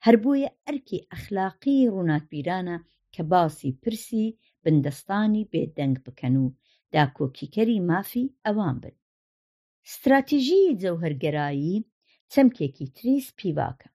هەر 0.06 0.16
بۆیە 0.24 0.50
ئەرکی 0.66 1.06
ئەخلاقی 1.12 1.90
ڕووناکبیرانە 1.94 2.78
کە 3.14 3.22
باسی 3.32 3.72
پرسی 3.82 4.26
بندستانی 4.64 5.48
بێدەنگ 5.52 5.96
بکەن 6.06 6.36
و 6.44 6.46
داکۆکیکەری 6.94 7.84
مافی 7.90 8.34
ئەوان 8.46 8.76
بن 8.84 8.96
استراتیژی 9.88 10.76
جەوهرگەرایی 10.82 11.78
چەمکێکی 12.32 12.88
تری 12.96 13.16
سپیواکە 13.30 13.90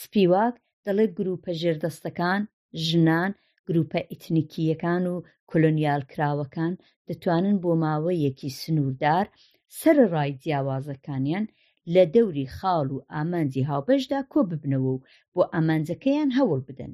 سپیواک 0.00 0.54
دەڵێ 0.84 1.06
گروپە 1.18 1.50
ژێردەستەکان 1.60 2.42
ژنان 2.86 3.30
گروپە 3.68 4.00
ئیتنیکیەکان 4.10 5.04
و 5.12 5.14
کلۆنیالکراوەکان 5.50 6.74
دەتوانن 7.08 7.56
بۆ 7.62 7.72
ماوەیەکی 7.82 8.56
سنووردار 8.60 9.26
سەر 9.78 9.96
ڕای 10.12 10.30
جیاوازەکانیان 10.42 11.44
لە 11.94 12.04
دەوری 12.14 12.46
خاڵ 12.56 12.88
و 12.94 13.04
ئامانجی 13.12 13.66
هاوبەشدا 13.70 14.20
کۆ 14.32 14.40
ببنەوە 14.50 14.92
و 14.94 15.02
بۆ 15.34 15.42
ئامانجەکەیان 15.54 16.30
هەوڵ 16.38 16.60
بدەن 16.68 16.92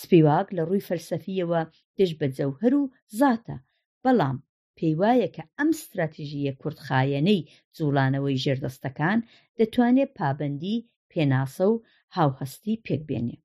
سپیواک 0.00 0.48
لە 0.56 0.62
ڕووی 0.68 0.86
فەلسەفیەوە 0.88 1.60
دش 1.98 2.10
بە 2.18 2.26
جەوهر 2.38 2.72
و 2.80 2.84
زاتە 3.18 3.56
بەڵام 4.04 4.36
پێی 4.76 4.94
وایە 5.00 5.28
کە 5.36 5.42
ئەم 5.58 5.70
استراتیژیە 5.76 6.52
کورتخایەنەی 6.60 7.46
جوڵانەوەی 7.76 8.40
ژێردەستەکان 8.44 9.18
دەتوانێت 9.58 10.10
پابندی 10.18 10.84
پێناسە 11.12 11.64
و 11.72 11.76
هاوهەستی 12.16 12.80
پێکبێنێ 12.86 13.36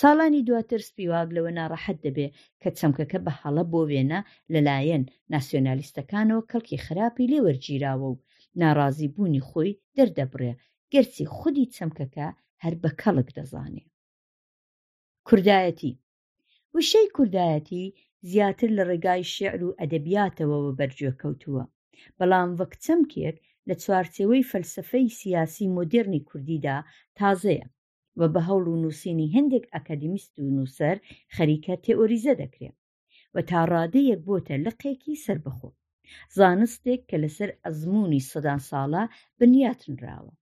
ساڵانی 0.00 0.44
دواتر 0.48 0.80
سپیواگ 0.88 1.28
لەوە 1.36 1.50
ناڕەحەت 1.58 1.98
دەبێ 2.06 2.26
کە 2.62 2.68
چەمکەکە 2.78 3.18
بە 3.26 3.32
حەڵە 3.40 3.64
بۆ 3.72 3.80
وێنە 3.90 4.20
لەلایەن 4.52 5.04
ناسیۆنالیستەکانەوە 5.32 6.42
کەڵکی 6.50 6.82
خراپی 6.86 7.30
لێوەرگیراوە 7.32 8.08
و 8.12 8.16
ناڕازیبوونی 8.60 9.42
خۆی 9.48 9.72
دەردەبڕێ 9.96 10.52
گەرچی 10.92 11.24
خودی 11.36 11.70
چەمکەکە 11.76 12.28
هەر 12.62 12.74
بە 12.82 12.90
کەڵک 13.00 13.28
دەزانێ 13.38 13.84
کوردایەتی 15.26 15.92
وشەی 16.74 17.12
کوردایەتی 17.16 17.84
زیاتر 18.30 18.68
لە 18.78 18.82
ڕێگای 18.90 19.22
شعر 19.34 19.60
و 19.64 19.76
ئەدەبیاتەوەوە 19.80 20.70
بەرجێکەوتووە 20.78 21.64
بەڵام 22.18 22.50
وەک 22.60 22.72
چەمکێک 22.84 23.36
لە 23.68 23.74
چوارچێوەی 23.82 24.48
فەلسفەی 24.50 25.14
سیاسی 25.20 25.66
مدررنی 25.76 26.26
کوردیدا 26.28 26.76
تازەیە 27.18 27.66
و 28.20 28.22
بە 28.32 28.40
هەوڵ 28.48 28.64
و 28.70 28.80
نووسینی 28.82 29.32
هەندێک 29.36 29.64
ئەکادمیست 29.74 30.32
و 30.38 30.52
نووسەر 30.56 30.96
خەریکە 31.34 31.74
تێئۆریزە 31.84 32.34
دەکرێت 32.42 32.76
و 33.34 33.36
تا 33.48 33.60
ڕادەیەک 33.72 34.20
بۆتە 34.26 34.54
لقێکی 34.66 35.14
سربەخۆ 35.24 35.68
زانستێک 36.38 37.00
کە 37.10 37.16
لەسەر 37.24 37.50
ئەزمموی 37.64 38.26
سەدان 38.30 38.60
ساڵە 38.70 39.04
بنیاتنراوە 39.38 40.32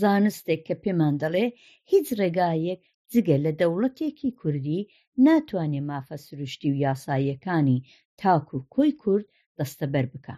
زانستێک 0.00 0.60
کە 0.68 0.74
پێمان 0.82 1.14
دەڵێ 1.22 1.46
هیچ 1.90 2.06
ڕێگایەک 2.20 2.80
جگە 3.12 3.36
لە 3.44 3.52
دەوڵەتێکی 3.60 4.30
کوردی 4.40 4.88
ناتوانێ 5.26 5.80
مافە 5.90 6.16
سروشتی 6.24 6.70
و 6.72 6.80
یاساییەکانی 6.84 7.84
تاک 8.20 8.46
و 8.56 8.60
کۆی 8.74 8.92
کورد 9.02 9.26
دەستەبەر 9.58 10.06
بکە 10.12 10.36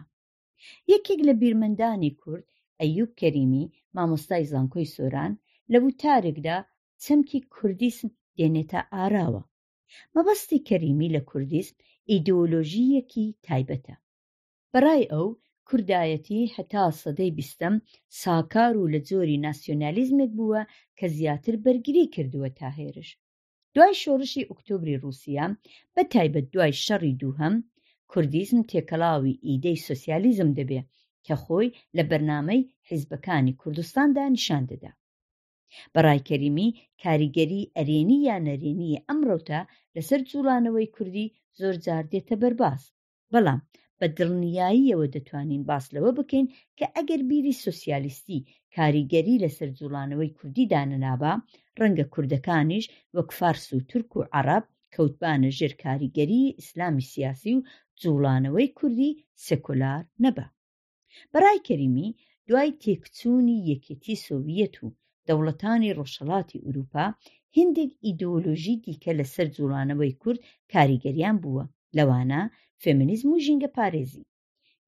یەکێک 0.93 1.19
لە 1.27 1.33
بیرمەندانی 1.41 2.15
کورد 2.21 2.45
ئەیوب 2.79 3.11
کەریمی 3.21 3.65
مامۆستای 3.95 4.49
زانکۆی 4.51 4.91
سۆران 4.95 5.33
لە 5.71 5.77
وتارێکدا 5.85 6.57
چەمکی 7.03 7.39
کوردیسم 7.53 8.07
دێنێتە 8.37 8.81
ئاراوە 8.93 9.43
مەبەستی 10.15 10.63
کەریمی 10.69 11.13
لە 11.15 11.21
کوردیسم 11.29 11.75
ئیدۆلۆژیەکی 12.11 13.25
تایبەتە 13.45 13.95
بەڕای 14.73 15.03
ئەو 15.13 15.27
کوردایەتی 15.67 16.41
هەتا 16.55 16.83
سەدەی 17.01 17.35
بیستەم 17.37 17.75
ساکار 18.23 18.73
و 18.77 18.91
لە 18.93 18.99
جۆری 19.09 19.41
ناسیۆنالیزمێک 19.45 20.31
بووە 20.39 20.61
کە 20.97 21.05
زیاتر 21.17 21.55
بەرگری 21.65 22.11
کردووە 22.15 22.49
تا 22.59 22.67
هێرش 22.77 23.09
دوای 23.75 23.93
شۆڕشی 24.01 24.47
ئۆکتۆبری 24.49 24.99
رووسیا 25.03 25.45
بە 25.93 26.01
تایبەت 26.13 26.45
دوای 26.53 26.73
شەڕی 26.85 27.17
دووهەم 27.21 27.55
کوردیزم 28.11 28.59
تێکەڵاوی 28.69 29.39
ئیدەی 29.47 29.83
سوسیالیزم 29.87 30.49
دەبێ 30.59 30.81
کە 31.25 31.35
خۆی 31.43 31.73
لە 31.97 32.03
بەرنامەی 32.09 32.67
حیزبەکانی 32.89 33.57
کوردستاندا 33.61 34.25
نیشان 34.35 34.63
دەدا 34.71 34.91
بەڕایکەریمی 35.93 36.69
کاریگەری 37.03 37.69
ئەرێنی 37.75 38.17
یا 38.29 38.37
نەرێنیە 38.47 38.99
ئەمڕۆتە 39.07 39.59
لەسەر 39.95 40.19
جوڵانەوەی 40.29 40.91
کوردی 40.95 41.33
زۆر 41.59 41.75
جار 41.85 42.03
دێتە 42.11 42.35
بەرباس 42.41 42.81
بەڵام 43.33 43.61
بە 44.01 44.07
دڵنیاییەوە 44.17 45.07
دەتوانین 45.15 45.63
باس 45.69 45.85
لەوە 45.95 46.11
بکەین 46.19 46.45
کە 46.77 46.85
ئەگەر 46.95 47.21
بیری 47.29 47.59
سوسیالیستی 47.65 48.45
کاریگەری 48.75 49.41
لە 49.43 49.49
سەررجڵانەوەی 49.57 50.33
کوردی 50.37 50.69
دانەنابا 50.73 51.33
ڕەنگە 51.79 52.05
کوردەکانیش 52.13 52.85
وەک 53.15 53.29
فارس 53.37 53.65
و 53.75 53.79
ترک 53.89 54.11
و 54.17 54.27
عرب 54.37 54.63
کەوتبانە 54.95 55.49
ژێر 55.57 55.73
کاریگەری 55.83 56.53
ئیسلامی 56.59 57.09
سیاسی 57.13 57.51
و 57.57 57.65
جوڵانەوەی 58.01 58.73
کوردی 58.77 59.17
سکولار 59.47 60.03
نەبە 60.23 60.45
بەڕای 61.31 61.63
کەریمی 61.67 62.09
دوای 62.47 62.69
تێکچوونی 62.83 63.57
یەکێتی 63.71 64.15
سۆڤەت 64.25 64.75
و 64.85 64.93
دەوڵەتانی 65.27 65.95
ڕۆژەڵاتی 65.97 66.63
ئوروپا 66.65 67.05
هندێک 67.57 67.91
ئیدۆلۆژی 68.05 68.75
دیکە 68.85 69.11
لەسەر 69.19 69.47
جوڵانەوەی 69.55 70.17
کورد 70.21 70.39
کاریگەریان 70.73 71.35
بووە 71.43 71.63
لەوانە 71.97 72.41
فێمینیزم 72.83 73.29
و 73.35 73.41
ژینگە 73.45 73.69
پارێزی 73.77 74.27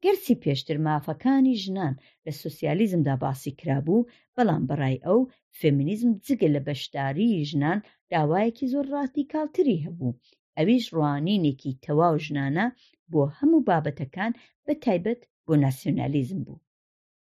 گەرسی 0.04 0.36
پێشتر 0.44 0.78
مافەکانی 0.88 1.56
ژنان 1.64 1.94
لە 2.26 2.32
سوسیالیزمدا 2.42 3.16
باسی 3.24 3.52
کرابوو 3.60 4.08
بەڵام 4.36 4.64
بەڕای 4.70 5.04
ئەو 5.06 5.20
فێمینیزم 5.60 6.10
جگە 6.26 6.48
لە 6.56 6.62
بەشداری 6.68 7.46
ژنان 7.50 7.80
داوایەکی 8.12 8.70
زۆر 8.74 8.86
ڕاستی 8.94 9.30
کاڵتری 9.32 9.84
هەبوو 9.86 10.18
ئەویش 10.58 10.86
ڕوانینێکی 10.96 11.78
تەواو 11.86 12.16
ژنانە 12.26 12.66
بۆ 13.12 13.22
هەموو 13.38 13.66
بابەتەکان 13.68 14.32
بە 14.66 14.74
تایبەت 14.84 15.22
بۆ 15.46 15.54
ناسیۆنالیزم 15.64 16.40
بوو 16.48 16.64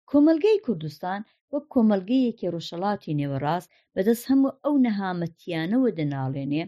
کۆمەلگەی 0.09 0.63
کوردستان 0.65 1.21
وەک 1.53 1.65
کۆمەلگەیەکی 1.73 2.51
ڕۆژەڵاتی 2.53 3.17
نێوەڕاست 3.19 3.69
بەدەست 3.93 4.25
هەموو 4.29 4.51
ئەو 4.63 4.75
نەهامەتیانەوە 4.85 5.89
دەناڵێنێ 5.97 6.63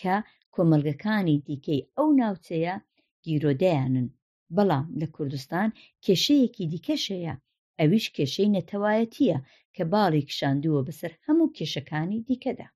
کە 0.00 0.14
کۆمەلگەکانی 0.54 1.36
دیکەی 1.46 1.80
ئەو 1.96 2.08
ناوچەیە 2.20 2.76
گیرۆدەیانن 3.26 4.08
بەڵام 4.56 4.86
لە 5.00 5.06
کوردستان 5.14 5.68
کێشەیەکی 6.04 6.68
دیکەشەیە 6.72 7.34
ئەویش 7.78 8.06
کێشەی 8.16 8.52
نەتەوایەتیە 8.56 9.38
کە 9.74 9.84
باڵی 9.92 10.26
کشاندووە 10.30 10.80
بەسەر 10.88 11.12
هەموو 11.24 11.52
کێشەکانی 11.56 12.24
دیکەدا 12.28 12.68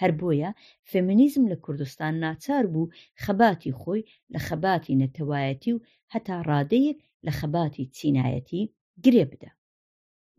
هەر 0.00 0.12
بۆیە 0.20 0.50
فەمینیزم 0.90 1.44
لە 1.52 1.56
کوردستان 1.64 2.14
ناچار 2.24 2.64
بوو 2.72 2.92
خەباتی 3.24 3.76
خۆی 3.80 4.06
لە 4.32 4.38
خەباتی 4.46 4.98
نەتەوایەتی 5.02 5.72
و 5.74 5.84
هەتا 6.12 6.36
ڕادەیەک 6.50 6.98
لە 7.26 7.32
خەباتی 7.38 7.90
چینایەتی 7.96 8.62
گرێ 9.04 9.24
بدە 9.32 9.50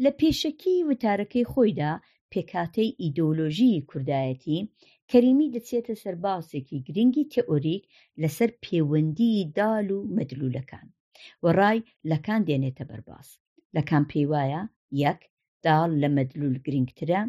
لە 0.04 0.12
پێشەکی 0.20 0.75
وتارەکەی 0.89 1.50
خۆیدا 1.54 1.94
پێکاتەی 2.32 2.96
ئیدۆلۆژی 3.01 3.86
کوردایەتی 3.89 4.60
کەریمی 5.12 5.52
دەچێتە 5.56 5.94
سەرباسێکی 6.04 6.84
گرنگی 6.88 7.30
تەئۆریک 7.34 7.84
لەسەر 8.22 8.50
پەیوەندی 8.64 9.34
دال 9.58 9.88
و 9.96 10.00
مەدلولەکان 10.18 10.88
و 11.44 11.46
ڕای 11.60 11.80
لەکان 12.12 12.42
دێنێتە 12.50 12.84
بەرباس 12.90 13.28
لەکان 13.76 14.04
پێی 14.12 14.26
وایە 14.32 14.62
یەک 15.06 15.20
داڵ 15.66 15.90
لە 16.02 16.08
مەدلول 16.18 16.56
گرنگترە 16.66 17.22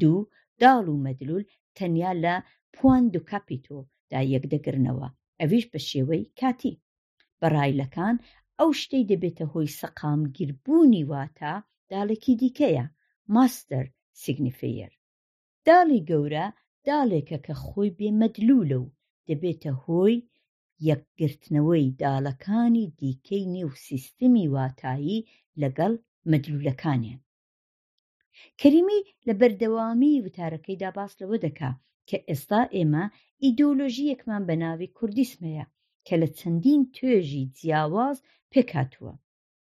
دوو 0.00 0.18
داڵ 0.62 0.84
و 0.92 1.02
مەدلول 1.06 1.44
تەنیا 1.76 2.12
لە 2.24 2.34
پوان 2.74 3.04
دو 3.14 3.20
کاپیتۆ 3.30 3.78
دا 4.10 4.20
یەکدەگرنەوە 4.34 5.08
ئەویش 5.40 5.64
بە 5.72 5.80
شێوەی 5.88 6.24
کاتی 6.40 6.74
بەڕایلەکان 7.40 8.16
ئەو 8.58 8.70
شتەی 8.80 9.08
دەبێتە 9.10 9.44
هۆی 9.52 9.68
سەقام 9.80 10.20
گیربوونی 10.36 11.04
واتە 11.10 11.54
داڵێکی 11.90 12.34
دیکەیە 12.42 12.86
ماستەر 13.34 13.86
سیگنیفەیەر 14.22 14.92
داڵی 15.66 16.00
گەورە 16.10 16.46
داڵێکە 16.88 17.38
کە 17.46 17.54
خۆی 17.64 17.90
بێمەدلولە 17.98 18.78
و 18.82 18.92
دەبێتە 19.28 19.72
هۆی 19.84 20.16
یەکگرتنەوەی 20.88 21.94
داڵەکانی 22.02 22.92
دیکەی 23.00 23.44
نێو 23.54 23.70
سیستمی 23.88 24.46
واتایی 24.54 25.26
لەگەڵ 25.62 25.92
مدلولەکانیان 26.30 27.20
کەریمی 28.60 29.00
لە 29.26 29.32
بەردەوامی 29.40 30.22
وتارەکەیدا 30.24 30.88
باس 30.96 31.12
لەوە 31.20 31.36
دەکا 31.44 31.70
کە 32.08 32.16
ئێستا 32.28 32.62
ئێمە 32.76 33.04
ئیدۆلۆژیەکمان 33.42 34.42
بە 34.48 34.54
ناوی 34.62 34.92
کوردیسمەیە 34.98 35.64
کە 36.06 36.14
لە 36.22 36.28
چەندین 36.38 36.82
توێژی 36.94 37.42
جیاواز 37.58 38.18
پێکاتووە 38.52 39.14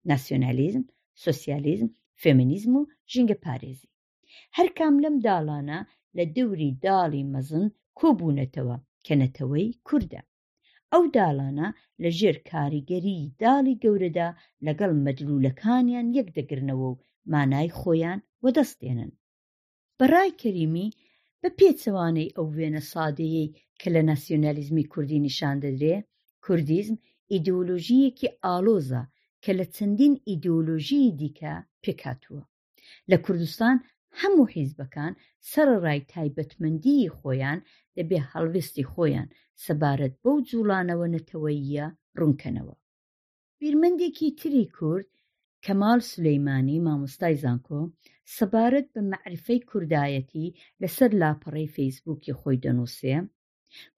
ناسیۆنالیزم 0.09 0.83
سۆسیالیزم 1.23 1.89
فێمینیزم 2.21 2.71
و 2.79 2.81
ژینگە 3.11 3.37
پارێزی 3.45 3.91
هەر 4.57 4.67
کام 4.77 4.95
لەم 5.03 5.15
داڵانە 5.27 5.79
لە 6.17 6.23
دەوری 6.37 6.69
داڵی 6.85 7.23
مەزن 7.33 7.65
کۆبوونەتەوە 7.99 8.77
کە 9.05 9.13
نەتەوەی 9.21 9.67
کووردە 9.87 10.21
ئەو 10.91 11.03
داڵانە 11.15 11.67
لە 12.01 12.09
ژێر 12.19 12.37
کاریگەری 12.51 13.19
داڵی 13.43 13.79
گەورەدا 13.83 14.27
لەگەڵ 14.65 14.93
مەدلولەکانیان 15.05 16.07
یەک 16.17 16.27
دەگرنەوە 16.37 16.87
و 16.91 16.99
مانای 17.31 17.69
خۆیان 17.79 18.19
وەدەستێنن 18.43 19.11
بەڕای 19.99 20.31
کەریمی 20.41 20.89
بە 21.41 21.49
پێچەوانەی 21.59 22.33
ئەو 22.35 22.47
وێنە 22.57 22.81
سادەیەی 22.91 23.53
کە 23.79 23.87
لە 23.95 24.01
ناسیۆنالیزمی 24.09 24.89
کوردی 24.91 25.23
نیشان 25.27 25.55
دەدرێ 25.63 25.95
کوردیزم 26.45 26.95
ئیدۆلۆژیەکی 27.31 28.33
ئالۆزە 28.45 29.03
کە 29.43 29.51
لە 29.59 29.65
چەندین 29.75 30.13
ئیدۆلۆژی 30.27 31.05
دیکە 31.21 31.53
پێکاتووە 31.83 32.43
لە 33.11 33.17
کوردستان 33.25 33.77
هەموو 34.21 34.45
حیزبەکان 34.55 35.13
سەرڕای 35.51 35.99
تایبەتمەندی 36.13 37.11
خۆیان 37.17 37.59
دەبێ 37.95 38.19
هەڵویستی 38.31 38.87
خۆیان 38.91 39.27
سەبارەت 39.65 40.13
بەو 40.23 40.35
جوڵانەوە 40.49 41.07
نەتەوەییە 41.15 41.87
ڕوونکەنەوە 42.19 42.75
بیرمەندێکی 43.59 44.29
تری 44.39 44.65
کورد 44.77 45.07
کەمال 45.65 45.99
سلەیمانی 46.11 46.83
مامۆستای 46.85 47.39
زانکۆ 47.43 47.81
سەبارەت 48.35 48.87
بە 48.93 49.01
مەعرفەی 49.11 49.65
کوردایەتی 49.69 50.47
لەسەر 50.81 51.11
لاپەڕی 51.21 51.71
فەیسبووکی 51.75 52.37
خۆی 52.39 52.61
دەنووسێ 52.63 53.15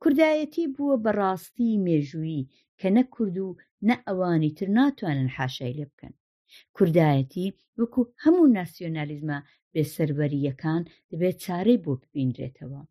کوردایەتی 0.01 0.71
بووە 0.75 0.95
بەڕاستی 1.03 1.79
مێژویی 1.85 2.47
کە 2.79 2.87
نە 2.95 3.03
کورد 3.13 3.35
و 3.45 3.49
نە 3.87 3.95
ئەوانی 4.07 4.55
تر 4.57 4.67
ناتوانن 4.77 5.29
حاشای 5.37 5.77
لێ 5.77 5.85
بکەن 5.91 6.13
کوردایەتی 6.75 7.47
وەکو 7.79 8.01
هەموو 8.23 8.53
ناسیۆنالیزمە 8.57 9.39
بێسەروەریەکان 9.73 10.83
دەبێت 11.09 11.37
چارەی 11.43 11.81
بۆ 11.83 11.91
ببیندرێتەوە 12.01 12.81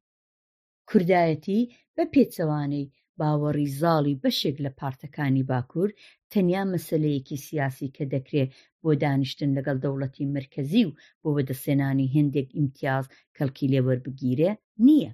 کوردایەتی 0.89 1.61
بە 1.95 2.05
پێچەوانەی 2.13 2.91
باوەڕی 3.19 3.69
زاڵی 3.81 4.19
بەشێک 4.23 4.57
لە 4.65 4.71
پارتەکانی 4.81 5.47
باکوور 5.51 5.91
تەنیا 6.33 6.63
مەسلەیەکی 6.73 7.43
سیاسی 7.47 7.93
کە 7.97 8.05
دەکرێت 8.15 8.51
بۆ 8.83 8.91
دانیشتن 9.03 9.51
لەگەڵ 9.59 9.77
دەوڵەتی 9.85 10.31
مرکزی 10.37 10.83
و 10.89 10.95
بۆ 11.23 11.29
بەدەسێنانی 11.37 12.13
هندێک 12.17 12.49
ئیمتیاز 12.57 13.05
کەلکی 13.37 13.71
لێوەربگیرێ 13.73 14.51
نییە 14.87 15.13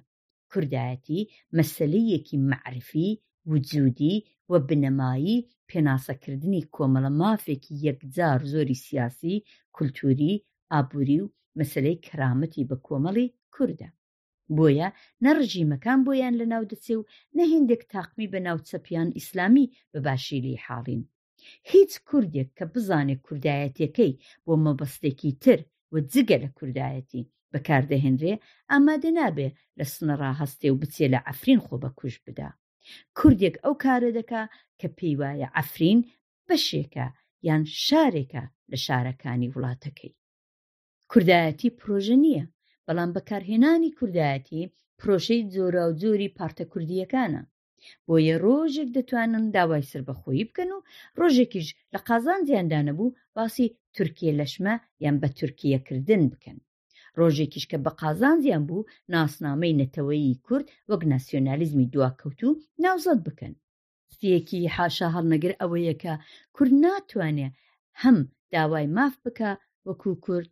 کوردایەتی 0.51 1.21
مەسلەیەکی 1.57 2.35
معرفی 2.51 3.09
وجودی 3.51 4.15
و 4.51 4.53
بنەمایی 4.67 5.45
پێناسەکردنی 5.69 6.67
کۆمەڵە 6.75 7.11
مافێکی 7.21 7.73
یەکجار 7.87 8.39
زۆری 8.51 8.77
سیاسی 8.85 9.35
کولتوری 9.75 10.33
ئابووری 10.73 11.19
و 11.23 11.27
مەسلەی 11.59 11.97
کرامەتی 12.07 12.67
بە 12.69 12.77
کۆمەڵی 12.87 13.33
کووردە 13.55 13.89
بۆیە 14.55 14.87
نەڕژیمەکان 15.25 15.99
بۆیان 16.05 16.33
لە 16.41 16.45
ناو 16.53 16.63
دەچێ 16.71 16.93
و 16.99 17.07
نەهێندێک 17.39 17.81
تاقمی 17.93 18.27
بە 18.33 18.39
ناوچەپیان 18.47 19.09
ئیسلامی 19.17 19.71
بەباشی 19.91 20.39
لی 20.45 20.55
حاڵین 20.65 21.01
هیچ 21.71 21.91
کوردێک 22.07 22.49
کە 22.57 22.65
بزانێت 22.73 23.21
کوردایەتەکەی 23.27 24.11
بۆ 24.45 24.53
مەبەستێکی 24.65 25.31
تر 25.43 25.59
و 25.93 25.95
جگە 26.11 26.37
لە 26.43 26.49
کوردایەتی 26.57 27.27
بەکاردەهێنرێ 27.51 28.33
ئامادە 28.71 29.11
نابێ 29.19 29.49
لە 29.79 29.85
سنەڕا 29.93 30.31
هەستێ 30.41 30.67
و 30.73 30.79
بچێ 30.81 31.05
لە 31.13 31.19
ئەفرین 31.27 31.59
خۆ 31.65 31.75
بە 31.83 31.89
کوش 31.99 32.15
بدا 32.25 32.49
کوردێک 33.17 33.55
ئەو 33.63 33.73
کارە 33.83 34.09
دەکا 34.17 34.43
کە 34.79 34.87
پێی 34.97 35.15
وایە 35.21 35.47
ئەفرین 35.57 35.99
بەشێکە 36.47 37.05
یان 37.47 37.63
شارێکە 37.85 38.43
لە 38.71 38.77
شارەکانی 38.85 39.51
وڵاتەکەی 39.55 40.13
کوردایەتی 41.13 41.67
پرۆژە 41.79 42.15
نییە 42.25 42.43
بەڵام 42.85 43.09
بەکارهێنانی 43.15 43.95
کوردایەتی 43.97 44.69
پرۆشەی 44.99 45.47
زۆرا 45.53 45.83
و 45.89 45.93
زۆری 46.01 46.33
پارتە 46.37 46.63
کوردیەکانە 46.71 47.41
بۆیە 48.07 48.35
ڕۆژێک 48.45 48.89
دەتوانن 48.97 49.45
داوای 49.55 49.87
سربەخۆیی 49.91 50.47
بکەن 50.49 50.69
و 50.75 50.79
ڕۆژێکیش 51.19 51.67
لە 51.93 51.99
قازان 52.07 52.39
زیاندانەبوو 52.49 53.15
باسی 53.35 53.65
تورکیە 53.95 54.33
لەشمە 54.39 54.73
یان 55.03 55.15
بە 55.21 55.27
تورکیەکردن 55.39 56.23
بکەن 56.33 56.57
ڕۆژێکیش 57.19 57.65
کە 57.71 57.77
بە 57.85 57.91
قازان 58.01 58.37
زیان 58.43 58.63
بوو 58.69 58.87
ناسنامەی 59.13 59.77
نەتەوەیی 59.81 60.39
کورد 60.47 60.67
وەک 60.91 61.01
ناسیۆنالیزمی 61.11 61.91
دواکەوت 61.93 62.39
و 62.47 62.51
ناوزەت 62.83 63.19
بکەن 63.27 63.53
سیەکی 64.17 64.61
حاشا 64.77 65.07
هەڵنەگر 65.15 65.53
ئەوەیەکە 65.61 66.13
کورد 66.55 66.73
ناتوانێ 66.85 67.47
هەم 68.01 68.17
داوای 68.53 68.87
ماف 68.95 69.13
بکە 69.25 69.49
وەکو 69.87 70.11
کورد 70.25 70.49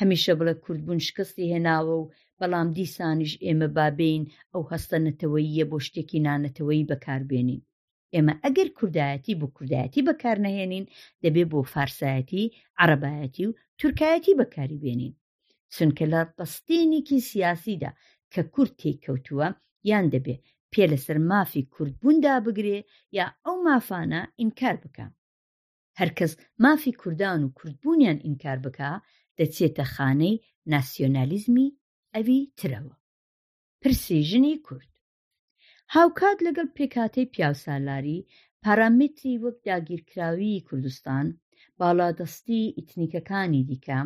هەمیشە 0.00 0.32
بڵە 0.38 0.54
کوردبوون 0.64 1.00
شکستی 1.06 1.50
هێناوە 1.54 1.94
و 2.00 2.10
بەڵام 2.38 2.68
دیسانیش 2.76 3.32
ئێمە 3.44 3.68
بابین 3.76 4.22
ئەو 4.52 4.62
هەستە 4.72 4.96
نەتەوەییە 5.06 5.64
بۆ 5.70 5.76
شتێکی 5.86 6.22
نانەتەوەی 6.26 6.88
بەکاربێنین 6.90 7.60
ئێمە 8.14 8.34
ئەگەر 8.44 8.68
کوردایەتی 8.78 9.38
بۆ 9.40 9.46
کوردایەتی 9.56 10.04
بەکارنەهێنین 10.08 10.84
دەبێ 11.22 11.44
بۆ 11.52 11.60
فارسایەتی 11.72 12.52
عربایەتی 12.82 13.46
و 13.48 13.56
تورکایەتی 13.78 14.36
بەکاری 14.40 14.80
بێنین 14.82 15.14
چونکە 15.74 16.04
لە 16.12 16.20
پستێنێکی 16.36 17.18
سیاسیدا 17.30 17.90
کە 18.32 18.40
کورد 18.54 18.72
تێککەوتووە 18.80 19.48
یان 19.90 20.06
دەبێ 20.14 20.36
پێ 20.72 20.84
لەسەر 20.92 21.18
مافی 21.30 21.62
کوردبووندا 21.74 22.34
بگرێ 22.46 22.78
یا 23.18 23.26
ئەو 23.46 23.56
مافانە 23.68 24.22
ئینکار 24.40 24.76
بکە 24.82 25.06
هەرکەس 26.00 26.32
مافی 26.64 26.92
کوردان 27.00 27.40
و 27.44 27.52
کوردبوونیان 27.58 28.18
ئینکار 28.26 28.58
بکە 28.66 28.90
دەچێتە 29.38 29.84
خانەی 29.94 30.40
ناسیۆنالیزمی 30.72 31.74
ئەوی 32.14 32.40
ترەوە 32.58 32.94
پرسیژنی 33.80 34.54
کورد 34.66 34.90
هاوکات 35.94 36.38
لەگەڵ 36.46 36.68
پێکاتەی 36.76 37.30
پیاوسالاری 37.34 38.24
پارامتری 38.64 39.40
وەک 39.44 39.56
داگیرکراوی 39.66 40.64
کوردستان 40.68 41.26
باادەستی 41.78 42.72
ئیتنیکەکانی 42.78 43.62
دیکە 43.70 43.98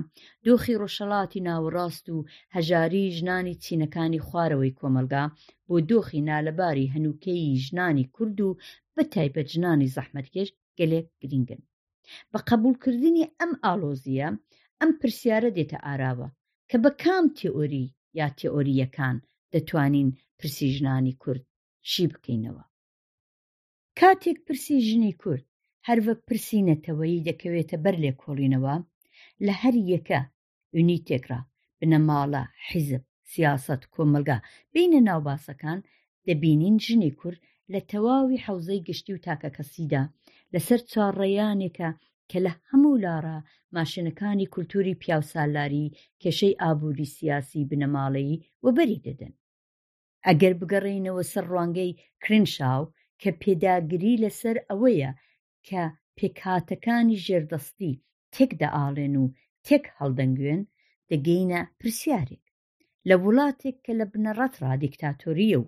دۆخی 0.47 0.79
ڕۆژەڵاتی 0.81 1.45
ناوەڕاست 1.49 2.07
و 2.14 2.18
هەژاری 2.57 3.12
ژنانی 3.16 3.59
چینەکانی 3.64 4.25
خوارەوەی 4.27 4.77
کۆمەلگا 4.79 5.25
بۆ 5.66 5.77
دۆخی 5.90 6.25
نالەباری 6.29 6.92
هەنووکەی 6.95 7.59
ژنانی 7.64 8.05
کورد 8.14 8.38
و 8.47 8.59
بەتایبەت 8.97 9.49
ژنانی 9.55 9.92
زەحمەتکێش 9.97 10.49
گەلێک 10.79 11.07
گرنگن 11.21 11.61
بە 12.33 12.38
قبولکردنی 12.49 13.31
ئەم 13.38 13.53
ئالۆزیە 13.64 14.31
ئەم 14.85 14.92
پرسیارە 15.01 15.51
دێتە 15.57 15.79
ئاراوە 15.87 16.29
کە 16.71 16.77
بە 16.83 16.90
کام 17.03 17.25
تێئۆری 17.38 17.87
یا 18.18 18.27
تێئۆریەکان 18.38 19.16
دەتوانین 19.53 20.09
پرسیژنانی 20.38 21.14
کورد 21.23 21.42
شی 21.90 22.07
بکەینەوە 22.12 22.64
کاتێک 23.99 24.38
پرسی 24.47 24.79
ژنی 24.88 25.14
کورد 25.23 25.45
هەروەک 25.88 26.21
پرسیینەتەوەی 26.29 27.25
دەکەوێتە 27.29 27.77
بەر 27.85 27.97
لێ 28.03 28.12
کۆڵینەوە 28.23 28.77
لە 29.47 29.53
هەر 29.62 29.75
یەکە 29.92 30.21
یونیتێکرا 30.77 31.40
بنەماڵە 31.79 32.42
حیزب 32.68 33.03
سیاست 33.33 33.83
کۆمەلگا 33.95 34.38
بینە 34.73 35.01
ناوباسەکان 35.09 35.79
دەبینین 36.27 36.77
ژنی 36.87 37.12
کورد 37.21 37.40
لە 37.73 37.81
تەواوی 37.90 38.42
حوزەی 38.47 38.85
گشتی 38.88 39.14
و 39.14 39.23
تاکە 39.27 39.49
کەسیدا 39.57 40.03
لەسەر 40.55 40.81
چاڕەیانێکە 40.90 41.88
کە 42.33 42.38
لە 42.47 42.53
هەموو 42.71 43.01
لارە 43.07 43.37
ماشنەکانی 43.77 44.51
کولتوری 44.55 44.99
پیاوسالاری 45.03 45.92
کێشەی 46.23 46.59
ئابووری 46.62 47.12
سیاسی 47.16 47.68
بنەماڵەیی 47.71 48.40
وەبەری 48.64 49.03
دەدەن 49.07 49.35
ئەگەر 50.27 50.53
بگەڕینەوە 50.61 51.23
سەر 51.33 51.45
ڕوانگەی 51.53 51.97
کرنشاو 52.23 52.83
کە 53.21 53.31
پێداگری 53.42 54.21
لەسەر 54.25 54.57
ئەوەیە 54.68 55.11
کە 55.66 55.83
پێکاتەکانی 56.16 57.21
ژێردەستی 57.27 58.01
تێکدا 58.35 58.68
ئاڵێن 58.77 59.14
و 59.23 59.27
تێک 59.66 59.85
هەڵدەنگوێن 59.97 60.62
دەگەینە 61.11 61.61
پرسیارێک 61.79 62.45
لە 63.09 63.14
وڵاتێک 63.25 63.77
کە 63.85 63.92
لە 64.01 64.05
بنەڕەترا 64.12 64.73
دیکتاتۆریە 64.85 65.59
و 65.61 65.64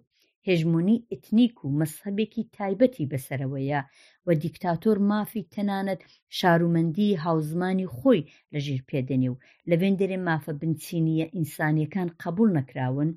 هێژمونی 0.49 0.97
ئتنیک 1.13 1.55
و 1.61 1.75
مەسحبێکی 1.81 2.43
تایبەتی 2.57 3.09
بەسەرەوەیە 3.11 3.81
و 4.27 4.29
دیکتاتۆر 4.45 4.99
مافی 5.11 5.49
تەنانەت 5.55 6.01
شارومەندی 6.39 7.19
هاوزمانی 7.25 7.91
خۆی 7.97 8.27
لەژیر 8.55 8.83
پێدەنێ 8.91 9.29
و 9.33 9.41
لە 9.69 9.75
وێندێرێ 9.81 10.19
مافە 10.29 10.53
بنچینیە 10.61 11.27
ئینسانیەکان 11.37 12.09
قبول 12.23 12.49
نەکراون 12.59 13.11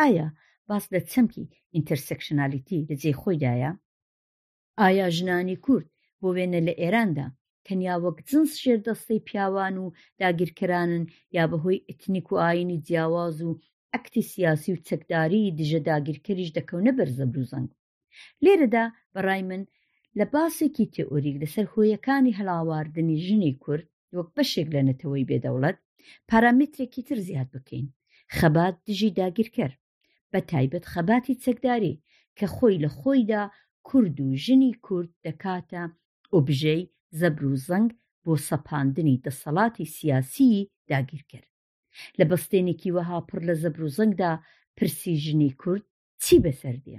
ئایا 0.00 0.26
باس 0.68 0.84
لە 0.94 1.00
چەمکی 1.10 1.50
ئینتەرسەکشنالیتی 1.74 2.86
لەجێ 2.90 3.12
خۆیدایە 3.20 3.70
ئایا 4.80 5.06
ژنانی 5.16 5.56
کورد 5.64 5.88
بۆ 6.20 6.28
وێنە 6.36 6.60
لە 6.68 6.74
ئێراندا 6.82 7.28
تەنیا 7.66 7.94
وەک 8.04 8.18
جنس 8.28 8.52
شێردەستەی 8.62 9.24
پیاوان 9.26 9.74
و 9.84 9.86
داگیرکرانن 10.20 11.04
یا 11.36 11.44
بەهۆی 11.50 11.84
ئتنیک 11.90 12.28
و 12.30 12.40
ئاینی 12.44 12.78
جیاواز 12.86 13.36
و 13.42 13.50
ئەکتی 13.94 14.22
سیاسی 14.32 14.70
و 14.74 14.82
چەکداری 14.88 15.54
دژە 15.58 15.80
داگیرکەریش 15.88 16.50
دەکەونە 16.58 16.92
بەرزە 16.98 17.26
بروزەنگ 17.32 17.68
لێرەدا 18.44 18.84
بەڕای 19.14 19.42
من 19.50 19.62
لە 20.18 20.24
باسێکی 20.34 20.90
تئۆریک 20.96 21.36
لەسەر 21.42 21.66
هۆیەکانی 21.72 22.36
هەڵاواردنی 22.38 23.22
ژنی 23.26 23.52
کورد 23.64 23.86
وەک 24.16 24.28
بەشێک 24.36 24.68
لە 24.76 24.80
نەتەوەی 24.88 25.28
بێدەوڵەت 25.30 25.76
پارامترێکی 26.30 27.02
تر 27.08 27.18
زیاد 27.28 27.48
بکەین 27.54 27.86
خەبات 28.36 28.74
دژی 28.86 29.14
داگیرکەر 29.20 29.72
بە 30.32 30.40
تایبەت 30.50 30.84
خەباتی 30.92 31.38
چەکداری 31.44 32.00
کە 32.38 32.46
خۆی 32.54 32.80
لە 32.84 32.90
خۆیدا 32.98 33.42
کورد 33.88 34.16
و 34.24 34.28
ژنی 34.44 34.72
کورد 34.86 35.10
دەکاتە 35.26 35.82
ئۆبژەی 36.34 36.82
زەبر 37.20 37.42
و 37.50 37.56
زەنگ 37.68 37.90
بۆ 38.24 38.32
سەپاندنی 38.48 39.20
دەسەڵاتی 39.24 39.90
سیاسی 39.96 40.52
داگیرکەر 40.90 41.44
لە 42.18 42.24
بەستێنێکی 42.30 42.94
وەها 42.96 43.18
پڕ 43.28 43.38
لە 43.50 43.54
زەبر 43.62 43.80
و 43.84 43.92
زەنگدا 43.96 44.32
پرسی 44.76 45.14
ژنی 45.24 45.52
کورد 45.60 45.84
چی 46.22 46.36
بەسەردێ 46.44 46.98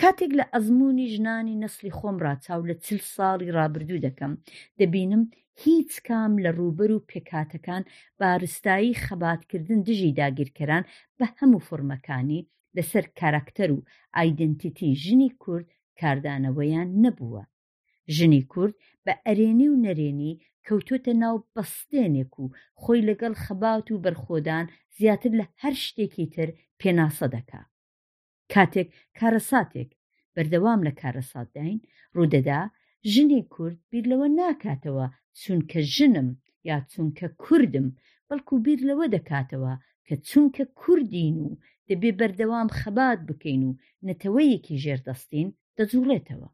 کاتێک 0.00 0.32
لە 0.38 0.44
ئەزمموی 0.52 1.10
ژنانی 1.14 1.60
نسلی 1.64 1.96
خۆمرا 1.98 2.34
چاو 2.44 2.60
لە 2.70 2.74
چل 2.84 2.98
ساڵی 3.14 3.54
ڕابردوو 3.56 4.04
دەکەم 4.06 4.32
دەبینم 4.78 5.22
هیچ 5.64 5.92
کام 6.06 6.32
لە 6.44 6.50
ڕووبەر 6.58 6.90
و 6.94 7.04
پێکاتەکان 7.10 7.82
بارستایی 8.20 9.00
خەباتکردن 9.04 9.78
دژی 9.88 10.16
داگیرکەران 10.20 10.84
بە 11.18 11.26
هەموو 11.38 11.66
فڕمەکانی 11.68 12.46
لەسەر 12.76 13.04
کارکتەر 13.18 13.70
و 13.74 13.84
ئایدنتیتی 14.16 14.90
ژنی 15.04 15.30
کورد 15.42 15.66
کاردانەوەیان 16.00 16.88
نەبووە 17.04 17.42
ژنی 18.16 18.42
کورد 18.52 18.74
بە 19.06 19.12
ئەرێنی 19.26 19.68
و 19.70 19.80
نەرێنی 19.86 20.32
کەوتۆتە 20.66 21.12
ناو 21.22 21.34
بەستێنێک 21.54 22.34
و 22.42 22.46
خۆی 22.82 23.06
لەگەڵ 23.08 23.34
خەبات 23.44 23.86
و 23.90 24.02
بەرخۆدان 24.04 24.66
زیاتر 24.98 25.32
لە 25.40 25.46
هەر 25.62 25.74
شتێکی 25.84 26.26
تر 26.34 26.48
پێناسە 26.80 27.26
دەکا 27.36 27.62
کاتێک 28.52 28.88
کارەساتێک 29.18 29.90
بەردەوام 30.34 30.80
لە 30.86 30.92
کارەساتداین 31.00 31.78
ڕوودەدا 32.16 32.60
ژنی 33.12 33.42
کورد 33.54 33.78
بیر 33.90 34.04
لەوە 34.12 34.26
ناکاتەوە 34.40 35.06
چونکە 35.42 35.80
ژنم 35.94 36.28
یا 36.68 36.76
چونکە 36.92 37.26
کوردم 37.42 37.86
بەڵکو 38.28 38.54
بیر 38.64 38.80
لەوە 38.88 39.06
دەکاتەوە 39.14 39.74
کە 40.06 40.14
چونکە 40.28 40.64
کوردین 40.80 41.36
و 41.46 41.50
دەبێ 41.88 42.10
بەردەوام 42.20 42.68
خەبات 42.78 43.18
بکەین 43.28 43.62
و 43.68 43.78
نەتەوەیەکی 44.08 44.80
ژێردەستین 44.84 45.48
دەجوڵێتەوە 45.76 46.48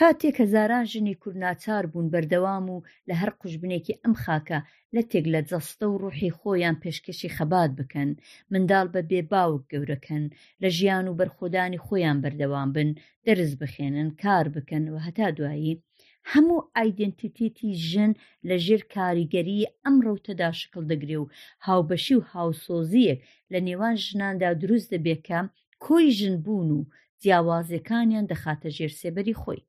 کاتێک 0.00 0.34
کە 0.38 0.44
زاران 0.54 0.84
ژنی 0.92 1.16
کورناچار 1.22 1.84
بوون 1.92 2.06
بەردەوام 2.14 2.66
و 2.74 2.84
لە 3.08 3.14
هەر 3.20 3.30
قوشبنێکی 3.40 3.98
ئەم 4.02 4.14
خاکە 4.24 4.58
لە 4.94 5.02
تێک 5.10 5.26
لە 5.34 5.40
جەستە 5.50 5.84
و 5.88 5.98
ڕوحی 6.02 6.30
خۆیان 6.38 6.76
پێشکەشی 6.82 7.34
خەبات 7.36 7.70
بکەن 7.78 8.10
منداڵ 8.52 8.86
بە 8.94 9.00
بێباوک 9.10 9.62
گەورەکەن 9.72 10.24
لە 10.62 10.68
ژیان 10.76 11.06
و 11.08 11.16
بەرخۆدانی 11.20 11.82
خۆیان 11.86 12.18
بەردەوام 12.24 12.68
بن 12.76 12.90
دەرز 13.26 13.52
بخێنن 13.60 14.08
کار 14.22 14.46
بکەن 14.54 14.84
و 14.88 14.96
هەتا 15.06 15.28
دوایی 15.36 15.80
هەموو 16.32 16.62
ئایدنتیتێتی 16.76 17.70
ژن 17.90 18.12
لە 18.48 18.56
ژێر 18.66 18.82
کاریگەری 18.94 19.70
ئەم 19.84 19.96
ڕوتەدا 20.06 20.48
شکل 20.60 20.84
دەگرێ 20.92 21.18
و 21.22 21.26
هاوبەشی 21.66 22.16
و 22.18 22.26
هاوسۆزیەک 22.32 23.20
لە 23.52 23.58
نێوان 23.66 23.94
ژناندا 24.06 24.50
دروست 24.62 24.88
دەبێکە 24.94 25.40
کۆی 25.84 26.06
ژن 26.18 26.36
بوون 26.44 26.68
و 26.78 26.88
جیاوازەکانیان 27.22 28.24
دەخاتە 28.32 28.68
ژێرسێبەری 28.78 29.38
خۆی 29.42 29.60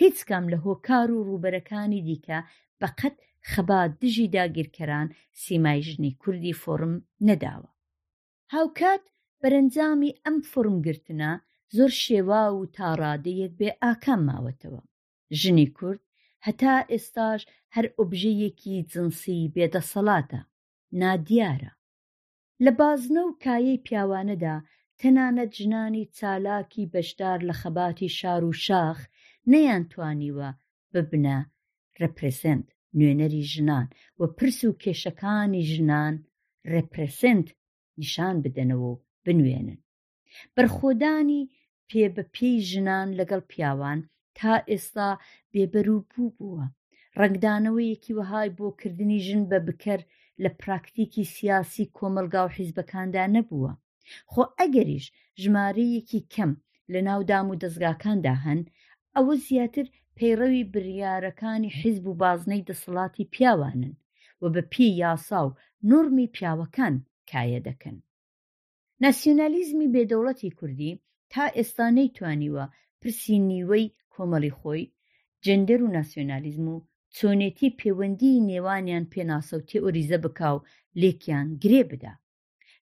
هیچ 0.00 0.18
کام 0.28 0.44
لە 0.52 0.58
هۆکار 0.66 1.08
و 1.16 1.24
ڕووبەرەکانی 1.28 2.00
دیکە 2.08 2.38
بەقەت 2.80 3.16
خەبا 3.50 3.80
دژی 4.00 4.32
داگیرکەران 4.36 5.08
سیمای 5.42 5.80
ژنی 5.88 6.12
کوردی 6.22 6.58
فۆرم 6.62 6.94
نەداوە 7.28 7.70
هاوکات 8.54 9.04
بەرەنجامی 9.40 10.16
ئەم 10.24 10.36
فڕمگرتنە 10.50 11.32
زۆر 11.76 11.92
شێوا 12.04 12.44
و 12.52 12.58
تاڕادەیەک 12.76 13.52
بێ 13.60 13.70
ئاکام 13.82 14.20
ماوەتەوە 14.28 14.82
ژنی 15.40 15.68
کورد 15.76 16.02
هەتا 16.46 16.76
ئێستاش 16.92 17.40
هەر 17.74 17.86
ئۆبژەیەکی 17.98 18.76
جنسی 18.92 19.50
بێدەسەڵاتە 19.54 20.40
نادیارە 21.00 21.72
لە 22.64 22.70
بازنە 22.78 23.22
و 23.26 23.36
کایەی 23.44 23.82
پیاوانەدا 23.86 24.56
تەنانەت 25.00 25.50
جنانی 25.58 26.04
چالاکی 26.16 26.90
بەشدار 26.92 27.38
لە 27.48 27.54
خەباتی 27.60 28.10
شار 28.18 28.42
و 28.44 28.52
شاخ 28.66 28.98
نەیانتوانیوە 29.52 30.48
ببنە 30.92 31.38
ڕپرسنت 32.02 32.66
نوێنەری 32.98 33.42
ژنان 33.52 33.86
و 34.18 34.20
پرس 34.36 34.58
و 34.68 34.76
کێشەکانی 34.82 35.62
ژنان 35.72 36.14
ڕپرسنت 36.72 37.48
نیشان 38.00 38.36
بدەنەوە 38.44 38.88
و 38.92 39.00
بنوێنن 39.24 39.80
بەرخۆدانی 40.54 41.42
پێ 41.88 42.04
بەپی 42.16 42.52
ژنان 42.70 43.08
لەگەڵ 43.18 43.40
پیاوان 43.50 43.98
تا 44.38 44.54
ئێستا 44.70 45.10
بێبەر 45.52 45.86
و 45.94 45.98
بوو 46.10 46.32
بووە 46.36 46.66
ڕنگدانەوەیەکی 47.20 48.12
وهای 48.18 48.48
بۆ 48.56 48.66
کردنی 48.80 49.18
ژن 49.26 49.42
بە 49.50 49.58
بکەر 49.66 50.00
لە 50.42 50.50
پراکتیکی 50.60 51.24
سیاسی 51.36 51.90
کۆمەلگا 51.96 52.42
و 52.46 52.54
حیزبەکاندا 52.56 53.24
نەبووە 53.36 53.72
خۆ 54.32 54.44
ئەگەریش 54.58 55.06
ژمارەیەکی 55.42 56.26
کەم 56.34 56.52
لە 56.92 57.00
ناو 57.08 57.20
دام 57.30 57.46
و 57.50 57.58
دەستگاکاندا 57.62 58.34
هەن 58.44 58.60
ئەوە 59.16 59.34
زیاتر 59.46 59.86
پەیڕەوی 60.18 60.68
بریارەکانی 60.74 61.74
حیزب 61.78 62.04
و 62.08 62.18
بازنەی 62.22 62.66
دەسەڵاتی 62.68 63.28
پیاوانن 63.34 63.94
و 64.42 64.44
بە 64.54 64.62
پێ 64.72 64.86
یاسا 65.04 65.40
و 65.46 65.56
نورمی 65.90 66.32
پیاوەکان 66.36 66.94
کایە 67.30 67.60
دەکەن 67.68 67.96
ناسیۆنالیزمی 69.04 69.90
بێدەوڵەتی 69.94 70.54
کوردی 70.58 70.92
تا 71.32 71.44
ئێستا 71.56 71.86
نەیتوانیوە 71.98 72.64
پرسی 73.00 73.36
نیوەی 73.50 73.92
کۆمەڵی 74.14 74.56
خۆی 74.58 74.84
جندەر 75.44 75.80
و 75.82 75.92
ناسیۆنالیزم 75.98 76.64
و 76.74 76.84
چۆنێتی 77.16 77.68
پەیوەندی 77.78 78.42
نێوانیان 78.50 79.04
پێناسە 79.12 79.54
و 79.58 79.66
تێئۆریزە 79.68 80.18
بکاو 80.24 80.58
لێکیان 81.00 81.46
گرێ 81.62 81.82
بدا 81.90 82.12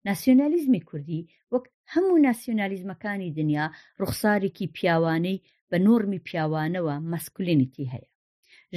ناسیۆنالیزمی 0.08 0.82
کوردی 0.88 1.26
وەک 1.52 1.64
هەموو 1.92 2.22
ناسیۆنالیزمەکانی 2.26 3.34
دنیا 3.38 3.64
ڕوخسارێکی 4.00 4.66
پیاوانەی 4.76 5.38
بە 5.70 5.78
نۆرمی 5.86 6.20
پیاوانەوە 6.28 6.94
مەسکولینیتی 7.10 7.90
هەیە 7.94 8.08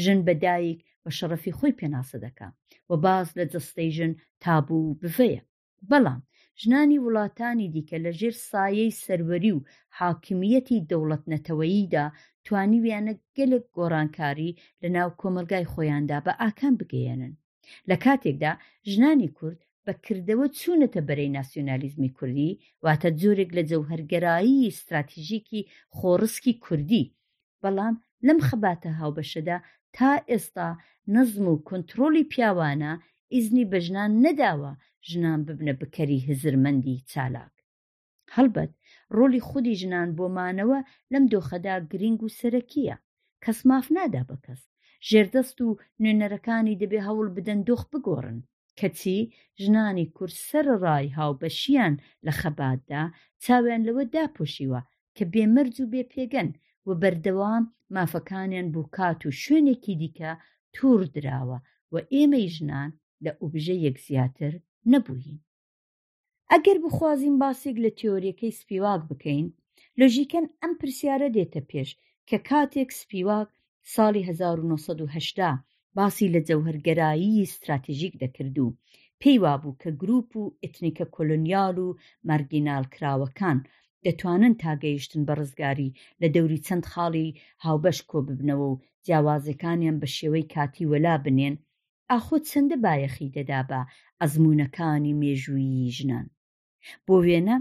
ژن 0.03 0.19
بەدایک 0.27 0.79
بە 1.03 1.11
شەرەفی 1.17 1.55
خۆی 1.57 1.77
پێناسە 1.79 2.17
دەکە 2.25 2.47
و 2.89 2.91
باز 3.05 3.27
لە 3.37 3.45
جستەی 3.53 3.91
ژن 3.97 4.11
تابوو 4.43 4.97
بفەیە 5.01 5.41
بەڵام 5.89 6.21
ژنانی 6.61 7.01
وڵاتانی 7.05 7.71
دیکە 7.75 7.97
لە 8.05 8.11
ژێر 8.19 8.35
سایەی 8.49 8.97
سەروەری 9.03 9.51
و 9.55 9.65
حاکمیەتی 9.99 10.85
دەوڵەت 10.89 11.23
نەتەوەییدا 11.31 12.05
توانیویانە 12.45 13.13
گەلێک 13.37 13.65
گۆڕانکاری 13.77 14.51
لە 14.81 14.87
ناو 14.95 15.09
کۆمەلگای 15.21 15.69
خۆیاندا 15.73 16.17
بە 16.25 16.33
ئاکان 16.41 16.73
بگەێنن 16.81 17.33
لە 17.89 17.95
کاتێکدا 18.03 18.51
ژنانی 18.91 19.29
کورد 19.37 19.59
بەکردەوە 19.87 20.45
چوونەتە 20.59 20.99
بەرەی 21.07 21.33
ناسیۆنالیزمی 21.37 22.13
کوردی 22.17 22.51
واتە 22.85 23.09
جۆرێک 23.19 23.49
لە 23.57 23.63
جەوهرگەرایی 23.69 24.67
استراتیژیکی 24.71 25.67
خۆڕسکی 25.97 26.53
کوردی 26.65 27.09
بەڵام 27.61 27.95
لەم 28.27 28.39
خەباتە 28.47 28.89
هاوبەشەدا 28.99 29.57
تا 29.95 30.11
ئێستا 30.29 30.67
نەزم 31.15 31.45
و 31.51 31.61
کۆنتترۆلی 31.67 32.27
پیاوانە 32.31 32.91
ئیزنی 33.33 33.69
بەژنان 33.71 34.11
نەداوە 34.23 34.71
ژنان 35.09 35.39
ببنە 35.47 35.73
بکەری 35.81 36.23
هزرمەندی 36.27 36.97
چالاک 37.11 37.53
هەڵبەت 38.35 38.71
ڕۆلی 39.17 39.41
خودی 39.47 39.77
ژنان 39.81 40.09
بۆمانەوە 40.17 40.79
لەم 41.11 41.23
دۆخەدا 41.33 41.75
گرنگ 41.91 42.19
و 42.23 42.33
سەرەکیە 42.39 42.95
کەس 43.43 43.59
ماف 43.69 43.85
نادا 43.95 44.23
بە 44.29 44.37
کەس 44.45 44.61
ژێردەست 45.09 45.57
و 45.65 45.67
نوێنەرەکانی 46.01 46.79
دەبێ 46.81 46.99
هەوڵ 47.07 47.27
بدەن 47.37 47.59
دۆخ 47.69 47.81
بگۆڕن 47.91 48.39
کەچی 48.79 49.19
ژنانی 49.61 50.07
کورد 50.15 50.35
سەرڕای 50.49 51.13
هاوبەشیان 51.19 51.93
لە 52.25 52.31
خەباتدا 52.39 53.03
چاویان 53.43 53.81
لەوە 53.87 54.03
داپۆشیوە 54.13 54.81
کە 55.15 55.23
بێمەرج 55.33 55.75
و 55.79 55.89
بێپێگەن 55.93 56.49
و 56.87 56.89
بەردەوام 57.01 57.63
مافەکانیان 57.95 58.67
بووکات 58.73 59.19
و 59.27 59.35
شوێنێکی 59.41 59.95
دیکە 60.01 60.31
توور 60.75 61.01
درراوە 61.15 61.59
و 61.91 61.93
ئێمەی 62.13 62.47
ژنان 62.55 62.89
لە 63.25 63.31
ئوبژە 63.41 63.75
یەک 63.85 63.97
زیاتر 64.07 64.53
نەبووین 64.91 65.39
ئەگەر 66.51 66.77
بخوازیم 66.85 67.35
باسێک 67.41 67.77
لە 67.85 67.91
تیۆریەکەی 67.99 68.57
سپیواک 68.59 69.01
بکەین 69.09 69.47
لۆژیکەن 69.99 70.45
ئەم 70.61 70.73
پرسیارە 70.79 71.29
دێتە 71.35 71.61
پێش 71.69 71.89
کە 72.29 72.37
کاتێک 72.49 72.89
سپیواک 72.99 73.49
ساڵی 73.93 74.21
1970 74.29 75.57
باسی 75.99 76.27
لە 76.35 76.41
جەوهرگەرایی 76.49 77.41
استراتژیک 77.45 78.13
دەکرد 78.23 78.55
و 78.59 78.75
پێیوا 79.21 79.53
بوو 79.61 79.77
کە 79.81 79.89
گروپ 80.01 80.29
و 80.41 80.43
ئتنیکە 80.65 81.05
کۆلۆنیال 81.15 81.77
و 81.85 81.87
مەرگینالکراوەکان 82.29 83.57
دەتوانن 84.05 84.53
تاگەیشتن 84.63 85.21
بە 85.27 85.33
ڕزگاری 85.39 85.93
لە 86.21 86.27
دەوری 86.35 86.63
چەند 86.67 86.85
خاڵی 86.91 87.35
هاوبەش 87.65 87.99
کۆ 88.09 88.17
ببنەوە 88.27 88.67
و 88.71 88.79
جیاوازەکانیان 89.05 89.97
بە 90.01 90.07
شێوەی 90.17 90.49
کاتی 90.53 90.89
وەلا 90.91 91.15
بنێن 91.25 91.55
ئاخۆ 92.09 92.37
چەندە 92.49 92.77
بایەخی 92.85 93.33
دەدا 93.37 93.61
بە 93.69 93.81
ئەزمونونەکانی 94.19 95.17
مێژووی 95.21 95.73
ژنان 95.97 96.27
بۆ 97.05 97.15
وێنە 97.25 97.57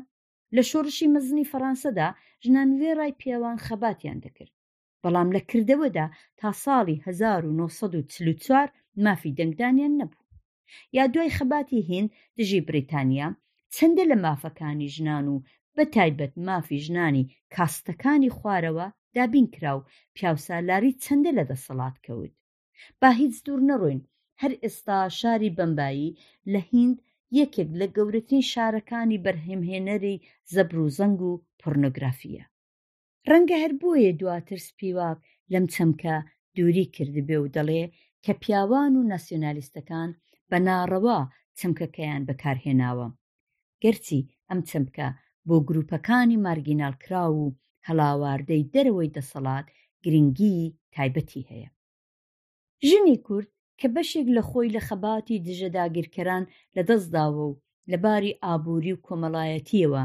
لە 0.57 0.63
شۆڕشی 0.71 1.13
مەزنی 1.15 1.49
فەرانسەدا 1.53 2.09
ژنان 2.45 2.69
وێ 2.81 2.91
ڕای 2.99 3.13
پیاوان 3.21 3.59
خەباتیان 3.67 4.19
دەکرد 4.25 4.55
بەڵام 5.05 5.29
لە 5.37 5.41
کردەوەدا 5.51 6.07
تا 6.39 6.49
ساڵی 6.65 6.97
1940 7.07 8.69
مافی 9.05 9.37
دەنگدانیان 9.39 9.93
نەبوو 10.01 10.25
یا 10.97 11.05
دوای 11.15 11.35
خەباتی 11.39 11.87
هند 11.91 12.09
دژی 12.39 12.61
بریتانیا 12.69 13.29
چەندە 13.75 14.05
لە 14.11 14.17
مافەکانی 14.25 14.93
ژنان 14.97 15.27
و 15.33 15.37
بە 15.77 15.85
تایبەت 15.95 16.33
مافی 16.47 16.79
ژنانی 16.87 17.31
کاستەکانی 17.55 18.35
خوارەوە 18.37 18.87
دابین 19.17 19.47
کرا 19.55 19.73
و 19.77 19.87
پیاوسالاری 20.17 20.97
چەندە 21.05 21.31
لە 21.39 21.45
دەسەڵات 21.51 21.97
کەوت 22.05 22.33
با 23.01 23.09
هیچ 23.21 23.35
دوور 23.45 23.61
نەڕۆین 23.71 24.01
هەر 24.43 24.53
ئێستا 24.63 24.99
شاری 25.21 25.55
بەمبایی 25.57 26.17
لە 26.53 26.61
هیند 26.71 26.97
یەکێک 27.41 27.71
لە 27.81 27.87
گەورەترین 27.97 28.45
شارەکانی 28.53 29.23
بەرهێمهێنەری 29.25 30.23
زەبر 30.55 30.77
و 30.85 30.93
زەنگ 30.99 31.19
و 31.29 31.33
پۆرنۆگرافیە 31.61 32.45
ڕەنگە 33.31 33.57
هەر 33.63 33.73
بۆیە 33.81 34.13
دواتر 34.21 34.59
سپیواک 34.69 35.19
لەم 35.53 35.65
چەمکە 35.75 36.17
دووری 36.55 36.87
کردبێ 36.95 37.37
و 37.41 37.53
دەڵێ 37.57 37.85
کە 38.25 38.33
پیاوان 38.43 38.93
و 38.97 39.09
ناسیۆنالیستەکان 39.13 40.11
بە 40.51 40.59
ناڕەوا 40.67 41.21
چەمکەکەیان 41.59 42.23
بەکارهێناوە 42.29 43.09
گەرچی 43.83 44.27
ئەم 44.49 44.61
چەمکە 44.69 45.09
بۆ 45.47 45.57
گروپەکانی 45.69 46.41
مارگینالکرا 46.47 47.25
و 47.37 47.45
هەڵاواردەی 47.87 48.69
دەرەوەی 48.75 49.15
دەسەڵات 49.17 49.67
گرنگی 50.05 50.57
تایبەتی 50.95 51.47
هەیە 51.51 51.71
ژنی 52.89 53.17
کورد 53.27 53.49
کە 53.81 53.87
بەشێک 53.95 54.29
لە 54.37 54.43
خۆی 54.49 54.73
لە 54.77 54.81
خەباتی 54.89 55.43
دژە 55.47 55.69
داگیرکەران 55.77 56.45
لە 56.77 56.83
دەستداوە 56.89 57.43
و 57.49 57.59
لەباری 57.93 58.39
ئابووری 58.45 58.95
و 58.95 59.03
کۆمەڵایەتیەوە 59.07 60.03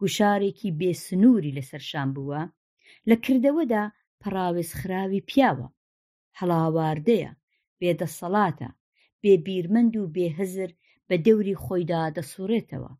گوشارێکی 0.00 0.70
بێسنووری 0.80 1.56
لەسەرشان 1.58 2.08
بووە 2.16 2.42
لە 3.08 3.16
کردەوەدا 3.24 3.84
پراوێز 4.20 4.70
خراوی 4.78 5.26
پیاوە 5.30 5.68
هەڵاواردەیە 6.38 7.30
بێدەسەڵاتە 7.80 8.70
بێبیرمەند 9.22 9.94
و 9.96 10.02
بێهزر 10.14 10.70
بە 11.08 11.16
دەوری 11.26 11.60
خۆیدا 11.64 12.02
دەسوڕێتەوە 12.16 12.92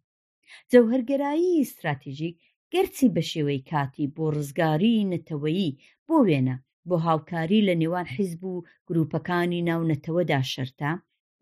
جەوهرگەرایی 0.73 1.61
استراتیژیک 1.65 2.35
گەرچی 2.73 3.07
بە 3.15 3.23
شێوەی 3.31 3.65
کاتی 3.71 4.07
بۆ 4.15 4.25
ڕزگاری 4.37 5.09
نەتەوەیی 5.13 5.77
بۆ 6.07 6.17
وێنە 6.27 6.57
بۆ 6.89 6.97
هاوکاری 7.07 7.65
لە 7.69 7.75
نێوان 7.81 8.07
حیزب 8.15 8.43
و 8.53 8.55
گروپەکانی 8.89 9.65
ناونەتەوەدا 9.69 10.41
شەرتا 10.53 10.93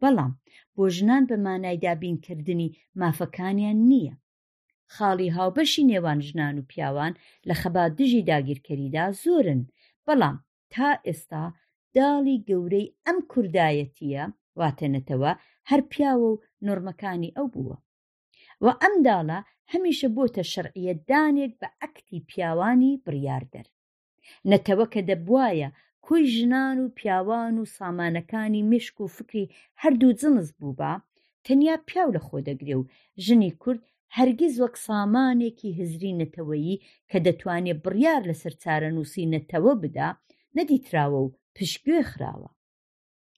بەڵام 0.00 0.32
بۆ 0.74 0.82
ژنان 0.96 1.22
بە 1.30 1.36
مانای 1.44 1.80
دابینکردنی 1.84 2.68
مافەکانیان 3.00 3.78
نییە 3.90 4.14
خاڵی 4.94 5.28
هاوبەشی 5.36 5.88
نێوان 5.90 6.18
ژنان 6.28 6.54
و 6.58 6.66
پیاوان 6.72 7.12
لە 7.48 7.54
خەبات 7.60 7.90
دژی 8.00 8.26
داگیرکەریدا 8.30 9.04
زۆرن 9.22 9.60
بەڵام 10.06 10.36
تا 10.74 10.88
ئێستا 11.06 11.44
داڵی 11.96 12.36
گەورەی 12.48 12.92
ئەم 13.06 13.18
کوردایەتیە 13.30 14.24
واتەنەتەوە 14.60 15.32
هەر 15.70 15.80
پیاوە 15.92 16.28
و 16.32 16.40
نۆرمەکانی 16.66 17.34
ئەو 17.36 17.46
بووە 17.54 17.76
و 18.64 18.66
ئەم 18.82 18.94
داڵە 19.06 19.38
هەمیشە 19.72 20.08
بۆتە 20.16 20.42
شەرعیە 20.52 20.94
دانێک 21.08 21.52
بە 21.60 21.68
ئەکتی 21.82 22.18
پیاوانی 22.30 23.00
بڕاردەر 23.04 23.66
نەتەوە 24.50 24.86
کە 24.92 25.00
دەبواە 25.08 25.68
کۆی 26.06 26.24
ژنان 26.36 26.76
و 26.80 26.92
پیاوان 26.98 27.54
و 27.58 27.70
سامانەکانی 27.76 28.62
مشک 28.70 28.96
و 29.00 29.12
فکری 29.16 29.44
هەردوو 29.82 30.16
جنس 30.20 30.48
بوو 30.58 30.76
بە 30.80 30.92
تەنیا 31.46 31.76
پیاو 31.88 32.14
لە 32.16 32.20
خۆ 32.26 32.38
دەگرێ 32.48 32.74
و 32.80 32.88
ژنی 33.26 33.52
کورد 33.62 33.82
هەرگیز 34.18 34.54
وەک 34.62 34.76
سامانێکی 34.86 35.76
هزری 35.80 36.18
نەتەوەیی 36.22 36.80
کە 37.10 37.18
دەتوانێت 37.26 37.78
بڕیار 37.84 38.22
لەسەر 38.30 38.54
چارە 38.62 38.88
نووسی 38.96 39.30
نەتەوە 39.34 39.72
بدا 39.82 40.08
نەدیتراوە 40.56 41.20
و 41.24 41.32
پشتگوێ 41.56 42.00
خراوە 42.10 42.50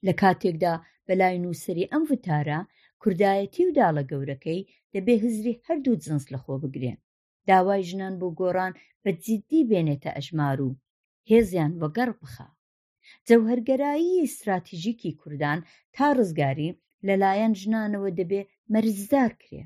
لە 0.07 0.13
کاتێکدا 0.23 0.75
بەلای 1.07 1.37
نووسری 1.45 1.91
ئەم 1.93 2.03
وتارە 2.11 2.61
کوردایەتی 3.03 3.63
و 3.67 3.75
داڵە 3.79 4.03
گەورەکەی 4.11 4.67
دەبێ 4.95 5.15
هزری 5.25 5.61
هەردوو 5.67 6.01
جنس 6.05 6.25
لەخۆ 6.35 6.55
بگرێن 6.63 6.99
داوای 7.49 7.83
ژنان 7.91 8.15
بۆ 8.21 8.29
گۆڕان 8.39 8.73
بە 9.03 9.11
جددی 9.25 9.61
بێنێتە 9.71 10.11
ئەژمار 10.17 10.59
و 10.67 10.71
هێزیان 11.31 11.73
وەگەڕ 11.83 12.11
بخە 12.21 12.49
جەوهرگەرایی 13.29 14.23
استراتیژیکی 14.27 15.17
کوردان 15.21 15.59
تا 15.95 16.07
ڕزگاری 16.17 16.77
لەلایەن 17.07 17.53
ژنانەوە 17.61 18.11
دەبێ 18.19 18.43
مەرزدار 18.73 19.33
کرێ 19.43 19.65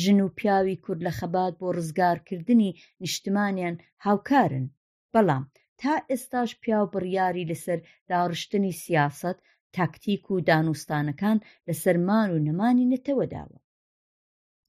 ژن 0.00 0.20
و 0.24 0.28
پیاوی 0.38 0.76
کورد 0.84 1.00
لە 1.08 1.12
خەبات 1.18 1.52
بۆ 1.60 1.66
ڕزگارکردنی 1.76 2.70
نیشتمانیان 3.02 3.74
هاوکارن 4.06 4.66
بەڵام 5.12 5.44
تا 5.80 5.92
ئێستاش 6.10 6.50
پیا 6.62 6.78
و 6.82 6.90
بڕیاری 6.94 7.48
لەسەر 7.50 7.78
داڕشتنی 8.10 8.72
سیاست 8.84 9.38
تاکتیک 9.76 10.24
و 10.30 10.34
دانوستانەکان 10.48 11.38
لەسەر 11.68 11.96
مان 12.08 12.28
و 12.34 12.42
نەمانی 12.46 12.88
نەتەوەداوە 12.94 13.58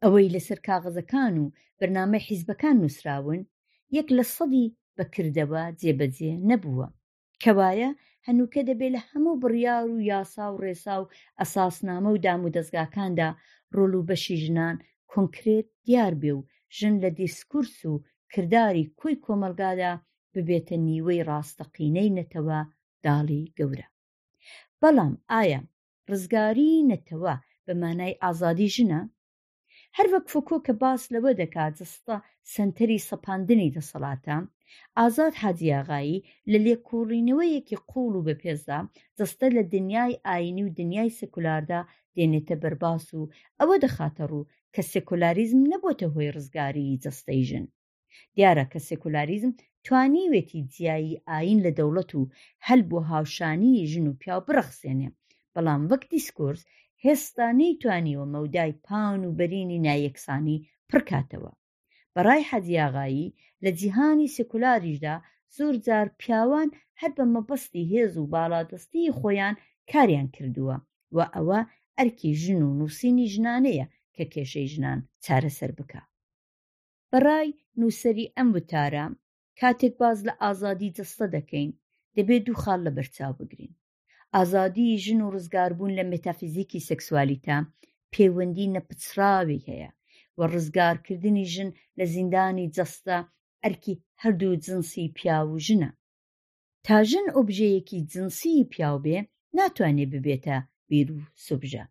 ئەوەی 0.03 0.33
لەسەر 0.35 0.59
کاغزەکان 0.67 1.35
و 1.43 1.51
بەرنامە 1.79 2.19
حیزبەکان 2.27 2.75
نووسراون 2.81 3.41
یەک 3.97 4.07
لە 4.17 4.23
سەدی 4.35 4.73
بەکردەوە 4.97 5.63
جێبەجێ 5.81 6.31
نەبووە 6.49 6.87
کەوایە 7.43 7.89
هەنووکە 8.27 8.59
دەبێت 8.69 8.91
لە 8.95 9.01
هەموو 9.09 9.39
بڕیار 9.41 9.85
و 9.91 10.05
یاسا 10.11 10.45
و 10.51 10.61
ڕێسا 10.63 10.95
و 11.01 11.09
ئەساسنامە 11.39 12.09
و 12.11 12.17
دام 12.25 12.41
و 12.45 12.53
دەستگاکاندا 12.55 13.29
ڕۆل 13.75 13.93
و 13.95 14.05
بەشی 14.09 14.37
ژنان 14.45 14.75
کۆنکرێت 15.13 15.67
دیار 15.87 16.13
بێ 16.21 16.31
و 16.37 16.41
ژن 16.77 16.95
لە 17.03 17.09
دیسکورس 17.21 17.77
و 17.91 17.93
کردداری 18.33 18.83
کوی 18.99 19.15
کۆمەلگادا 19.25 19.91
ببێتە 20.33 20.75
نیوەی 20.87 21.25
ڕاستەقینەی 21.29 22.13
نەتەوە 22.19 22.59
داڵی 23.05 23.43
گەورە 23.57 23.87
بەڵام 24.81 25.13
ئایا 25.31 25.59
ڕزگاری 26.11 26.85
نەتەوە 26.91 27.35
بە 27.65 27.73
مانای 27.81 28.19
ئازادی 28.23 28.69
ژنە 28.75 29.01
هەر 29.97 30.07
وەک 30.13 30.25
فکۆ 30.33 30.57
کە 30.65 30.73
باس 30.81 31.01
لەوە 31.13 31.31
دەکات 31.41 31.73
جستە 31.79 32.15
سنتەری 32.53 32.99
سەپاندنی 33.09 33.73
دەسەڵاتە 33.75 34.35
ئازاد 34.99 35.33
حەجیاغایی 35.43 36.23
لە 36.51 36.57
لێکوڕینەوەیەکی 36.65 37.81
قوڵ 37.91 38.13
و 38.17 38.25
بەپێزدا 38.27 38.79
جستە 39.17 39.47
لە 39.57 39.63
دنیای 39.73 40.13
ئاینی 40.27 40.63
و 40.65 40.73
دنیای 40.79 41.15
سەکولاردا 41.19 41.81
دێنێتە 42.15 42.55
بەرباس 42.61 43.05
و 43.19 43.31
ئەوە 43.59 43.75
دەخاتە 43.83 44.23
ڕوو 44.31 44.45
کە 44.75 44.81
سێکولاریزم 44.93 45.59
نەبووتە 45.71 46.07
هۆی 46.15 46.33
ڕزگاری 46.35 46.99
جەستەی 47.03 47.41
ژن 47.49 47.65
دیارە 48.35 48.65
کە 48.71 48.79
سێکولاریزم 48.89 49.51
توانیوێتی 49.85 50.59
جیایی 50.73 51.21
ئاین 51.29 51.59
لە 51.65 51.71
دەوڵەت 51.79 52.11
و 52.15 52.21
هەل 52.67 52.81
بۆ 52.89 52.97
هاوشانی 53.11 53.73
ژن 53.91 54.05
و 54.09 54.17
پیا 54.21 54.37
بڕخسێنێ 54.47 55.09
بەڵام 55.53 55.81
وەک 55.91 56.03
دیسکۆرس 56.13 56.61
هێستا 57.05 57.47
نەیتوانیوە 57.59 58.25
مەودای 58.33 58.73
پاون 58.85 59.21
و 59.25 59.35
بەرینی 59.39 59.81
نایەکسانی 59.87 60.57
پڕکاتەوە 60.89 61.51
بەڕای 62.15 62.41
حەدیاغایی 62.51 63.33
لە 63.63 63.69
جیهانی 63.79 64.33
سکولاریشدا 64.35 65.15
زۆر 65.57 65.73
جار 65.85 66.07
پیاوان 66.21 66.69
هەر 66.99 67.11
بە 67.17 67.23
مەبەستی 67.35 67.89
هێز 67.93 68.13
و 68.17 68.29
باڵادەستی 68.33 69.13
خۆیان 69.19 69.55
کاریان 69.91 70.27
کردووە 70.35 70.77
و 71.15 71.17
ئەوە 71.35 71.59
ئەرکی 71.97 72.31
ژن 72.41 72.61
و 72.65 72.75
نووسینی 72.79 73.31
ژنانەیە 73.35 73.85
کە 74.17 74.23
کێشەی 74.33 74.67
ژنان 74.73 74.99
چارەسەر 75.25 75.71
بکە 75.77 76.01
بەڕای 77.11 77.49
نووسری 77.79 78.31
ئەم 78.37 78.49
وتارە 78.55 79.05
کاتێک 79.59 79.93
باز 80.01 80.17
لە 80.27 80.33
ئازادی 80.41 80.93
جستە 80.97 81.25
دەکەین 81.35 81.71
دەبێت 82.15 82.41
دوو 82.47 82.59
خاڵ 82.61 82.79
لە 82.87 82.91
بەرچاو 82.97 83.33
بگرین 83.39 83.73
ئازادی 84.35 84.99
ژن 85.03 85.19
و 85.23 85.31
ڕزگاربوون 85.35 85.91
لە 85.99 86.03
متافیزیکی 86.11 86.85
سەکسوالیتا 86.89 87.57
پەیوەندی 88.13 88.71
نەپچراوی 88.75 89.65
هەیە 89.67 89.89
و 90.37 90.39
ڕزگارکردنی 90.53 91.45
ژن 91.53 91.69
لە 91.97 92.05
زیندانی 92.13 92.71
جەستە 92.75 93.17
ئەرکی 93.63 93.93
هەردوو 94.21 94.59
جنسی 94.65 95.05
پیا 95.17 95.39
و 95.47 95.55
ژنە 95.65 95.89
تا 96.85 96.97
ژن 97.09 97.27
ئۆبژەیەکی 97.35 97.99
جنسی 98.11 98.69
پیاو 98.71 98.97
بێ 99.05 99.17
ناتوانێت 99.57 100.09
ببێتە 100.15 100.57
بیر 100.89 101.07
و 101.17 101.19
سوبژە 101.45 101.85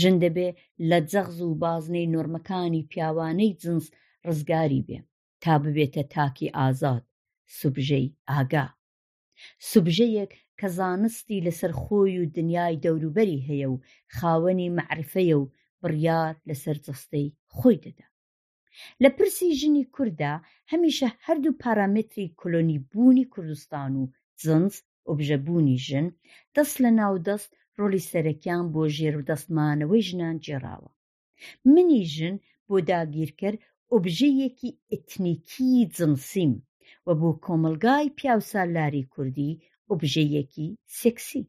ژن 0.00 0.16
دەبێ 0.24 0.48
لە 0.90 0.98
جەغز 1.12 1.38
و 1.42 1.58
بازنەی 1.62 2.10
نۆرمەکانی 2.14 2.86
پیاوانەی 2.90 3.56
جنس 3.62 3.86
ڕزگاری 4.28 4.84
بێ 4.88 4.98
تا 5.42 5.54
ببێتە 5.62 6.02
تاکی 6.14 6.48
ئازاد 6.58 7.02
سوبژەی 7.58 8.06
ئاگا 8.30 8.66
سوبژەیەک 9.70 10.30
کە 10.58 10.66
زانستی 10.78 11.44
لەسەر 11.46 11.72
خۆی 11.82 12.14
و 12.22 12.30
دنیای 12.36 12.80
دەوروبەری 12.84 13.44
هەیە 13.48 13.68
و 13.72 13.82
خاوەنی 14.16 14.68
معرفەیە 14.76 15.36
و 15.40 15.50
بڕیار 15.82 16.34
لەسەر 16.48 16.76
جستەی 16.84 17.34
خۆی 17.56 17.82
دەدا 17.84 18.06
لە 19.02 19.08
پرسی 19.16 19.50
ژنی 19.60 19.84
کووردا 19.94 20.34
هەمیشە 20.72 21.08
هەردوو 21.26 21.58
پارامتری 21.62 22.32
کلۆنی 22.40 22.78
بوونی 22.90 23.26
کوردستان 23.34 23.92
و 24.00 24.02
جنس 24.42 24.74
ئۆبژەبوونی 25.08 25.76
ژن 25.86 26.06
دەست 26.54 26.76
لە 26.84 26.90
ناو 26.98 27.16
دەست 27.28 27.50
ڕۆلی 27.80 28.00
سەرەکیان 28.10 28.64
بۆ 28.74 28.82
ژێر 28.96 29.14
و 29.18 29.26
دەستمانەوەی 29.30 30.06
ژنان 30.08 30.36
جێراوە 30.44 30.90
منی 31.72 32.02
ژن 32.14 32.36
بۆ 32.68 32.76
داگیرکەر 32.90 33.54
ئۆبژەیەکی 33.92 34.76
ئتنیکی 34.92 35.70
جنسیم 35.96 36.52
و 37.06 37.08
بۆ 37.20 37.30
کۆمەلگای 37.44 38.14
پیاوسالاری 38.18 39.08
کوردی 39.12 39.60
ئۆبژەیەکی 39.88 40.68
سێکسی 40.98 41.44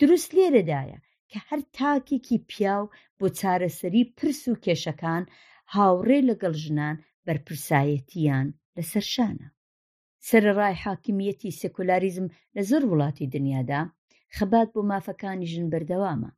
دروست 0.00 0.30
لێرەدایە 0.38 0.98
کە 1.30 1.38
هەر 1.48 1.60
تاکێکی 1.76 2.36
پیاو 2.50 2.84
بۆ 3.18 3.26
چارەسەری 3.38 4.04
پرس 4.16 4.40
و 4.50 4.60
کێشەکان 4.64 5.24
هاوڕێ 5.74 6.18
لەگەڵ 6.30 6.54
ژنان 6.64 6.96
بەرپرسایەتیان 7.26 8.46
لەسەرشانە 8.76 9.48
سەرڕای 10.28 10.74
حاکمیەتی 10.84 11.56
سکولاریزم 11.60 12.26
لە 12.56 12.62
زۆر 12.70 12.82
وڵاتی 12.90 13.30
دنیادا 13.34 13.80
خەبات 14.36 14.68
بۆ 14.74 14.80
مافەکانی 14.92 15.50
ژن 15.52 15.66
بەردەوامە 15.72 16.30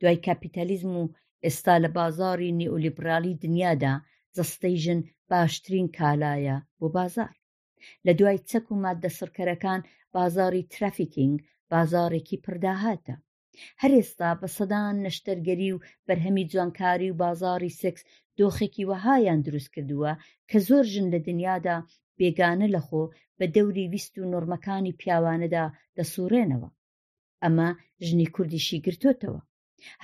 دوای 0.00 0.18
کاپیتالیزم 0.26 0.92
و 1.00 1.02
ئێستا 1.44 1.74
لە 1.84 1.88
بازاری 1.98 2.56
نیئولیبرالی 2.60 3.38
دنیادا 3.44 3.94
جەستەی 4.36 4.76
ژن 4.84 5.00
باشترین 5.32 5.88
کالایە 5.98 6.56
بۆ 6.80 6.86
بازار 6.96 7.32
لە 8.06 8.12
دوای 8.20 8.38
چەک 8.50 8.64
و 8.68 8.80
مادە 8.84 9.10
سڕکەرەکان 9.18 9.80
بازاری 10.16 10.68
ترافیکینگ 10.74 11.36
بازارێکی 11.72 12.42
پرداهاتە 12.44 13.16
هەر 13.82 13.92
ئێستا 13.98 14.30
بە 14.40 14.46
سەدان 14.56 14.94
نەشتەرگەری 15.06 15.70
و 15.74 15.82
بەرهەمی 16.06 16.48
جوانکاری 16.52 17.12
و 17.12 17.18
بازاری 17.24 17.70
سکس 17.82 18.02
دۆخێکی 18.38 18.84
وەهایان 18.90 19.40
دروست 19.46 19.70
کردووە 19.74 20.12
کە 20.50 20.58
زۆر 20.68 20.84
ژن 20.92 21.06
لە 21.14 21.18
دنیادا 21.28 21.76
بێگانە 22.18 22.66
لەخۆ 22.76 23.04
بە 23.38 23.46
دەوری 23.56 23.86
ویست 23.92 24.14
و 24.18 24.28
نۆرمەکانی 24.32 24.96
پیاوانەدا 25.00 25.64
دەسوڕێنەوە 25.96 26.70
ئەمە 27.42 27.68
ژنی 28.06 28.28
کوردیشی 28.34 28.78
گرتوتەوە 28.86 29.42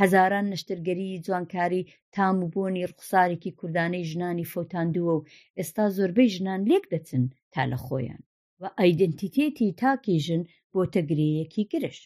هەزاران 0.01 0.47
نەشترگەری 0.53 1.23
جوانکاری 1.27 1.89
تام 2.15 2.37
و 2.43 2.51
بۆنی 2.55 2.87
ڕقسارێکی 2.91 3.57
کوردانەی 3.59 4.09
ژنانی 4.11 4.51
فۆتاندووە 4.53 5.15
و 5.17 5.27
ئێستا 5.59 5.85
زۆربەی 5.97 6.33
ژنان 6.37 6.61
لێک 6.71 6.85
دەچن 6.93 7.25
تا 7.53 7.63
لە 7.71 7.79
خۆیان 7.85 8.23
و 8.61 8.63
ئایدنتیتێتی 8.79 9.69
تاکی 9.81 10.17
ژن 10.27 10.43
بۆ 10.73 10.81
تەگرەیەکی 10.95 11.65
گرش 11.73 11.99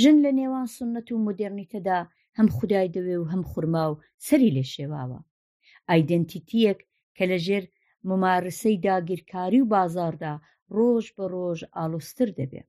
ژن 0.00 0.16
لە 0.24 0.30
نێوان 0.38 0.66
سنەت 0.76 1.08
و 1.10 1.22
مدررنیتەدا 1.26 2.00
هەم 2.38 2.48
خودای 2.56 2.92
دەوێ 2.96 3.16
و 3.18 3.28
هەم 3.32 3.42
خورما 3.50 3.84
و 3.90 4.00
سەری 4.26 4.54
لێ 4.56 4.64
شێواوە 4.74 5.18
ئایدنتیتیەک 5.90 6.78
کە 7.16 7.24
لەژێر 7.30 7.64
ممارسەی 8.08 8.80
داگیرکاری 8.86 9.60
و 9.62 9.68
بازاردا 9.74 10.34
ڕۆژ 10.76 11.06
بە 11.16 11.24
ڕۆژ 11.34 11.58
ئالوستر 11.76 12.30
دەبێت 12.38 12.68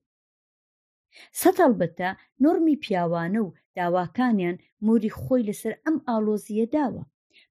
سەتەڵبەتە 1.40 2.10
نۆرمی 2.42 2.80
پیاوانە 2.84 3.40
و 3.44 3.54
داواکانیان 3.76 4.56
موری 4.86 5.10
خۆی 5.20 5.46
لەسەر 5.50 5.72
ئەم 5.84 5.96
ئالۆزیە 6.06 6.66
داوە 6.74 7.04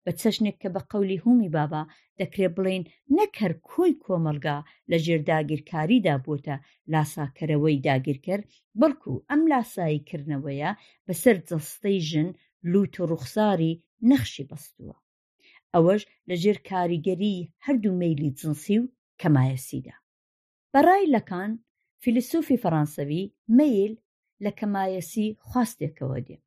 بە 0.04 0.12
چەشنێک 0.22 0.58
کە 0.62 0.70
بە 0.76 0.82
قەولی 0.92 1.22
هومی 1.24 1.54
بابا 1.58 1.82
دەکرێ 2.20 2.48
بڵێن 2.56 2.84
نەکەر 3.18 3.52
کۆی 3.70 3.94
کۆمەلگا 4.04 4.58
لە 4.90 4.98
ژێر 5.06 5.22
داگیرکاریدا 5.32 6.16
بۆتە 6.26 6.56
لاساکەرەوەی 6.92 7.84
داگیرکەر 7.88 8.40
بەڵکو 8.80 9.14
ئەم 9.30 9.42
لاسایی 9.52 10.06
کردنەوەیە 10.08 10.72
بەسەر 11.06 11.36
جەستەی 11.50 12.00
ژن 12.10 12.30
لووت 12.72 12.94
و 13.00 13.08
ڕوخساری 13.10 13.80
نەخشی 14.10 14.48
بەستووە 14.50 14.98
ئەوەش 15.74 16.02
لە 16.30 16.36
ژێر 16.44 16.58
کاریگەری 16.70 17.36
هەردوو 17.66 18.00
مەیلی 18.02 18.36
جنسی 18.40 18.76
و 18.82 18.90
کەمایەسیدا 19.22 19.96
بەڕای 20.74 21.12
لەکان 21.16 21.52
فیلسوفی 22.04 22.56
فەڕانسەوی 22.64 23.30
مەیل 23.58 23.94
لە 24.44 24.52
کەمایەسی 24.60 25.28
خواستێکەوە 25.48 26.20
دێ 26.28 26.38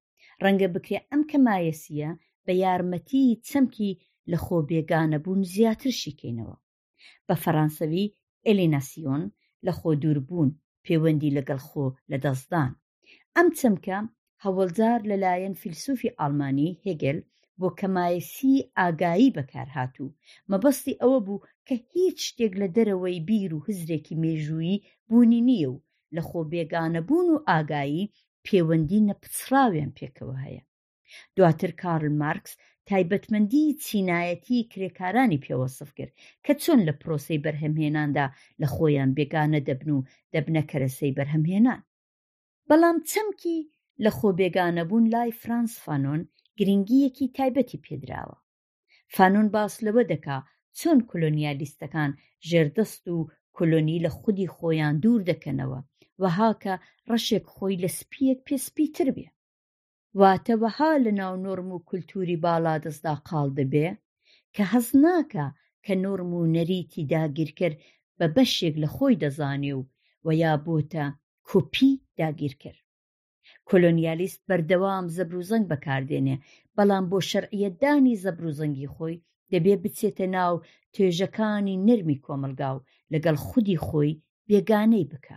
ڕەنگە 0.42 0.68
بکرێ 0.74 0.98
ئەم 1.10 1.22
کەمایەسیە 1.30 2.10
بە 2.44 2.52
یارمەتی 2.64 3.38
چەمکی 3.48 3.92
لە 4.30 4.36
خۆبێگانە 4.44 5.18
بوون 5.24 5.42
زیاتر 5.54 5.90
شیکەینەوە 6.00 6.56
بە 7.26 7.34
فەڕانسەوی 7.42 8.12
ئەلیناسیۆن 8.46 9.22
لە 9.66 9.72
خۆ 9.78 9.88
دووربوون 10.02 10.50
پەیوەندی 10.84 11.34
لەگەڵ 11.36 11.60
خۆ 11.68 11.86
لە 12.10 12.16
دەستدان 12.24 12.70
ئەم 13.36 13.48
چەمکە 13.58 13.98
هەوڵجار 14.44 15.00
لەلایەن 15.10 15.54
فیلسوفی 15.62 16.14
ئالمانی 16.18 16.70
هێگل 16.84 17.18
بۆ 17.62 17.68
کەمایسی 17.80 18.54
ئاگایی 18.80 19.34
بەکارهاتوو 19.36 20.14
مەبەستی 20.50 20.98
ئەوە 21.02 21.18
بوو 21.26 21.44
کە 21.66 21.74
هیچ 21.92 22.16
شتێک 22.28 22.52
لە 22.62 22.68
دەرەوەی 22.76 23.18
بیر 23.28 23.50
و 23.54 23.64
هزرێکی 23.68 24.18
مێژووی 24.22 24.82
بوونی 25.08 25.40
نییە 25.48 25.68
و 25.72 25.82
لە 26.16 26.22
خۆ 26.28 26.40
بێگانەبوون 26.52 27.26
و 27.32 27.42
ئاگایی 27.48 28.10
پەیوەندی 28.46 29.04
نەپچراویان 29.08 29.90
پێکەوە 29.98 30.36
هەیە 30.44 30.62
دواتر 31.36 31.70
کارل 31.82 32.12
مارکس 32.22 32.52
تایبەتمەندی 32.88 33.76
چینایەتی 33.84 34.68
کرێکارانی 34.72 35.42
پێوەسف 35.44 35.90
کرد 35.98 36.12
کە 36.44 36.52
چۆن 36.62 36.80
لە 36.88 36.92
پرۆسی 37.00 37.42
بەرهەمهێناندا 37.44 38.26
لە 38.60 38.66
خۆیان 38.74 39.10
بێگانە 39.18 39.60
دەبن 39.68 39.88
و 39.96 40.00
دەبنە 40.32 40.62
کەرەسەی 40.70 41.16
بەرهەمهێنان 41.18 41.80
بەڵام 42.68 42.96
چەمکی 43.10 43.58
لە 44.04 44.10
خۆبێگانەبوون 44.18 45.04
لای 45.14 45.30
فرانس 45.42 45.72
فانۆن 45.84 46.22
گرنگیەکی 46.58 47.26
تایبەتی 47.36 47.82
پێدراوە 47.86 48.36
فانون 49.14 49.46
باس 49.54 49.74
لەوە 49.86 50.02
دەکا 50.12 50.36
چۆن 50.78 50.98
کلۆنیالیستەکان 51.10 52.10
ژێردەست 52.48 53.04
و 53.14 53.18
کلۆنی 53.56 54.02
لە 54.04 54.10
خودی 54.18 54.52
خۆیان 54.56 54.94
دوور 55.02 55.20
دەکەنەوە 55.30 55.80
وەهاکە 56.22 56.74
ڕەشێک 57.10 57.44
خۆی 57.54 57.80
لە 57.84 57.88
سپیەک 57.98 58.38
پێسپی 58.46 58.86
تر 58.96 59.08
بێ 59.16 59.28
واتەوەها 60.18 60.92
لە 61.04 61.12
ناو 61.20 61.34
نۆرم 61.44 61.70
و 61.72 61.82
کولتوری 61.88 62.40
باڵا 62.44 62.74
دەستدا 62.84 63.14
قاڵ 63.28 63.48
دەبێ 63.58 63.88
کە 64.54 64.62
هەز 64.72 64.86
ناکە 65.04 65.46
کە 65.84 65.92
نۆرم 66.04 66.30
و 66.38 66.40
نەریتی 66.54 67.08
داگیرکرد 67.14 67.76
بە 68.18 68.26
بەشێک 68.34 68.74
لە 68.82 68.88
خۆی 68.94 69.20
دەزانێ 69.22 69.72
و 69.78 69.80
و 70.26 70.28
یا 70.42 70.52
بۆتە 70.66 71.06
کۆپی 71.48 71.90
داگیر 72.20 72.54
کرد 72.62 72.80
کۆلۆنیالیست 73.70 74.40
بەردەوام 74.48 75.04
زەبروزەنگ 75.16 75.64
بەکاردێنێ 75.70 76.36
بەڵام 76.76 77.04
بۆ 77.10 77.18
شەرعیەدانی 77.30 78.20
زەبروزەنگی 78.24 78.92
خۆی 78.94 79.16
دەبێ 79.52 79.74
بچێتە 79.82 80.26
ناو 80.36 80.54
توێژەکانی 80.94 81.80
نەرمی 81.88 82.22
کۆمەلگاو 82.26 82.78
لەگەڵ 83.12 83.36
خودی 83.46 83.80
خۆی 83.86 84.18
بێگانەی 84.48 85.08
بکە 85.12 85.36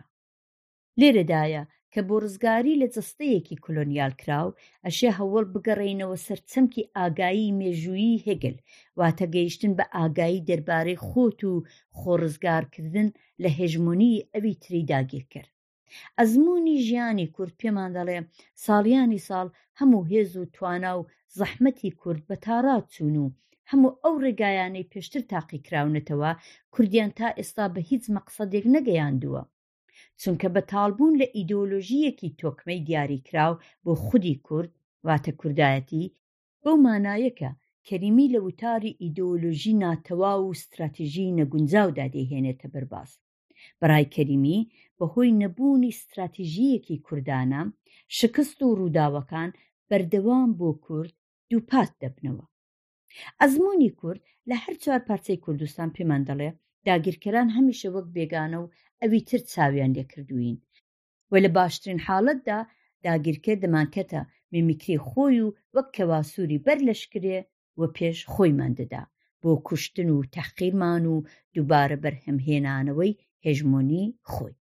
لێرەدایە 0.99 1.63
کە 1.93 2.01
بۆ 2.07 2.15
ڕزگاری 2.23 2.79
لە 2.81 2.87
جستەیەکی 2.95 3.61
کلۆنیال 3.65 4.13
کراو 4.21 4.49
ئەشێ 4.85 5.09
هەوڵ 5.17 5.45
بگەڕێنەوە 5.53 6.15
سەرچەمکی 6.25 6.89
ئاگایی 6.97 7.55
مێژویی 7.59 8.21
هێگل 8.25 8.57
واتە 8.99 9.25
گەیشتن 9.35 9.71
بە 9.77 9.85
ئاگایی 9.95 10.45
دەربارەی 10.49 11.01
خۆت 11.07 11.39
و 11.51 11.53
خۆڕزگارکردن 11.97 13.07
لە 13.41 13.49
هێژمونی 13.57 14.23
ئەوی 14.33 14.59
تریداگیر 14.63 15.23
کرد 15.33 15.51
ئەزمموی 16.19 16.75
ژیانی 16.87 17.27
کورد 17.35 17.53
پێمان 17.61 17.91
دەڵێ 17.97 18.17
ساڵیانی 18.65 19.25
ساڵ 19.29 19.47
هەموو 19.79 20.07
هێز 20.11 20.31
و 20.41 20.49
توانا 20.55 20.91
و 20.97 21.07
زەحمەتی 21.39 21.91
کورد 22.01 22.21
بە 22.29 22.35
تارا 22.45 22.75
چوون 22.93 23.15
و 23.23 23.27
هەموو 23.71 23.97
ئەو 24.03 24.15
ڕێگایانەی 24.23 24.89
پێشتر 24.91 25.23
تاقیکراونەتەوە 25.33 26.31
کوردیان 26.73 27.11
تا 27.19 27.27
ئێستا 27.37 27.65
بە 27.75 27.81
هیچ 27.89 28.03
مەقسەدێک 28.15 28.65
نەگەیاندووە 28.75 29.41
چونکە 30.21 30.47
بەتالبوون 30.55 31.13
لە 31.21 31.27
ئیدۆلۆژیەکی 31.35 32.35
تۆکمەی 32.39 32.79
دیاریکراو 32.87 33.53
بۆ 33.83 33.93
خودی 34.05 34.35
کورد 34.47 34.71
واتە 35.07 35.31
کوردایەتی 35.39 36.05
بەو 36.63 36.75
مانایەکە 36.85 37.51
کەریمی 37.87 38.31
لە 38.33 38.39
وتاری 38.47 38.97
ئیدۆلۆژی 39.01 39.77
ناتەوا 39.83 40.33
و 40.41 40.51
استراتیژی 40.55 41.35
نەگونجاودا 41.39 42.05
دەیهێنێتە 42.15 42.67
بەرباس 42.73 43.11
بەڕای 43.79 44.05
کەریمی 44.15 44.59
بەهۆی 44.97 45.37
نەبوونی 45.43 45.93
استراتیژیەکی 45.95 47.01
کوردانە 47.05 47.61
شکست 48.17 48.59
و 48.63 48.75
ڕووداوەکان 48.79 49.49
بەردەوام 49.89 50.49
بۆ 50.59 50.69
کورد 50.85 51.13
دووپات 51.49 51.91
دەبنەوە 52.01 52.45
ئەزمموی 53.39 53.95
کورد 53.99 54.21
لە 54.49 54.55
هەر 54.63 54.75
چوار 54.83 55.01
پارچەی 55.09 55.41
کوردستان 55.45 55.89
پێمان 55.95 56.21
دەڵێ 56.29 56.49
داگیرکەران 56.87 57.47
هەمیشە 57.57 57.89
وەک 57.95 58.07
بێگانە 58.15 58.57
و 58.61 58.71
ئەوی 59.01 59.21
تر 59.29 59.39
چاویان 59.51 59.91
لێکردوین 59.97 60.57
و 61.31 61.33
لە 61.43 61.49
باشترین 61.57 61.99
حاڵتدا 62.07 62.59
داگیرکە 63.05 63.53
دەمانکەتە 63.63 64.21
میمیکری 64.53 65.03
خۆی 65.07 65.39
و 65.45 65.53
وەک 65.75 65.87
کەواسووری 65.95 66.63
بەر 66.65 66.79
لەشکرێ 66.89 67.37
و 67.79 67.81
پێش 67.95 68.17
خۆیمان 68.33 68.73
دەدا 68.79 69.03
بۆ 69.41 69.51
کوشتن 69.67 70.09
و 70.15 70.27
تەحقیرمان 70.35 71.03
و 71.13 71.15
دووبارە 71.53 71.97
بەرهەمهێنانەوەی 72.03 73.13
هێژمۆنی 73.45 74.05
خۆی 74.31 74.55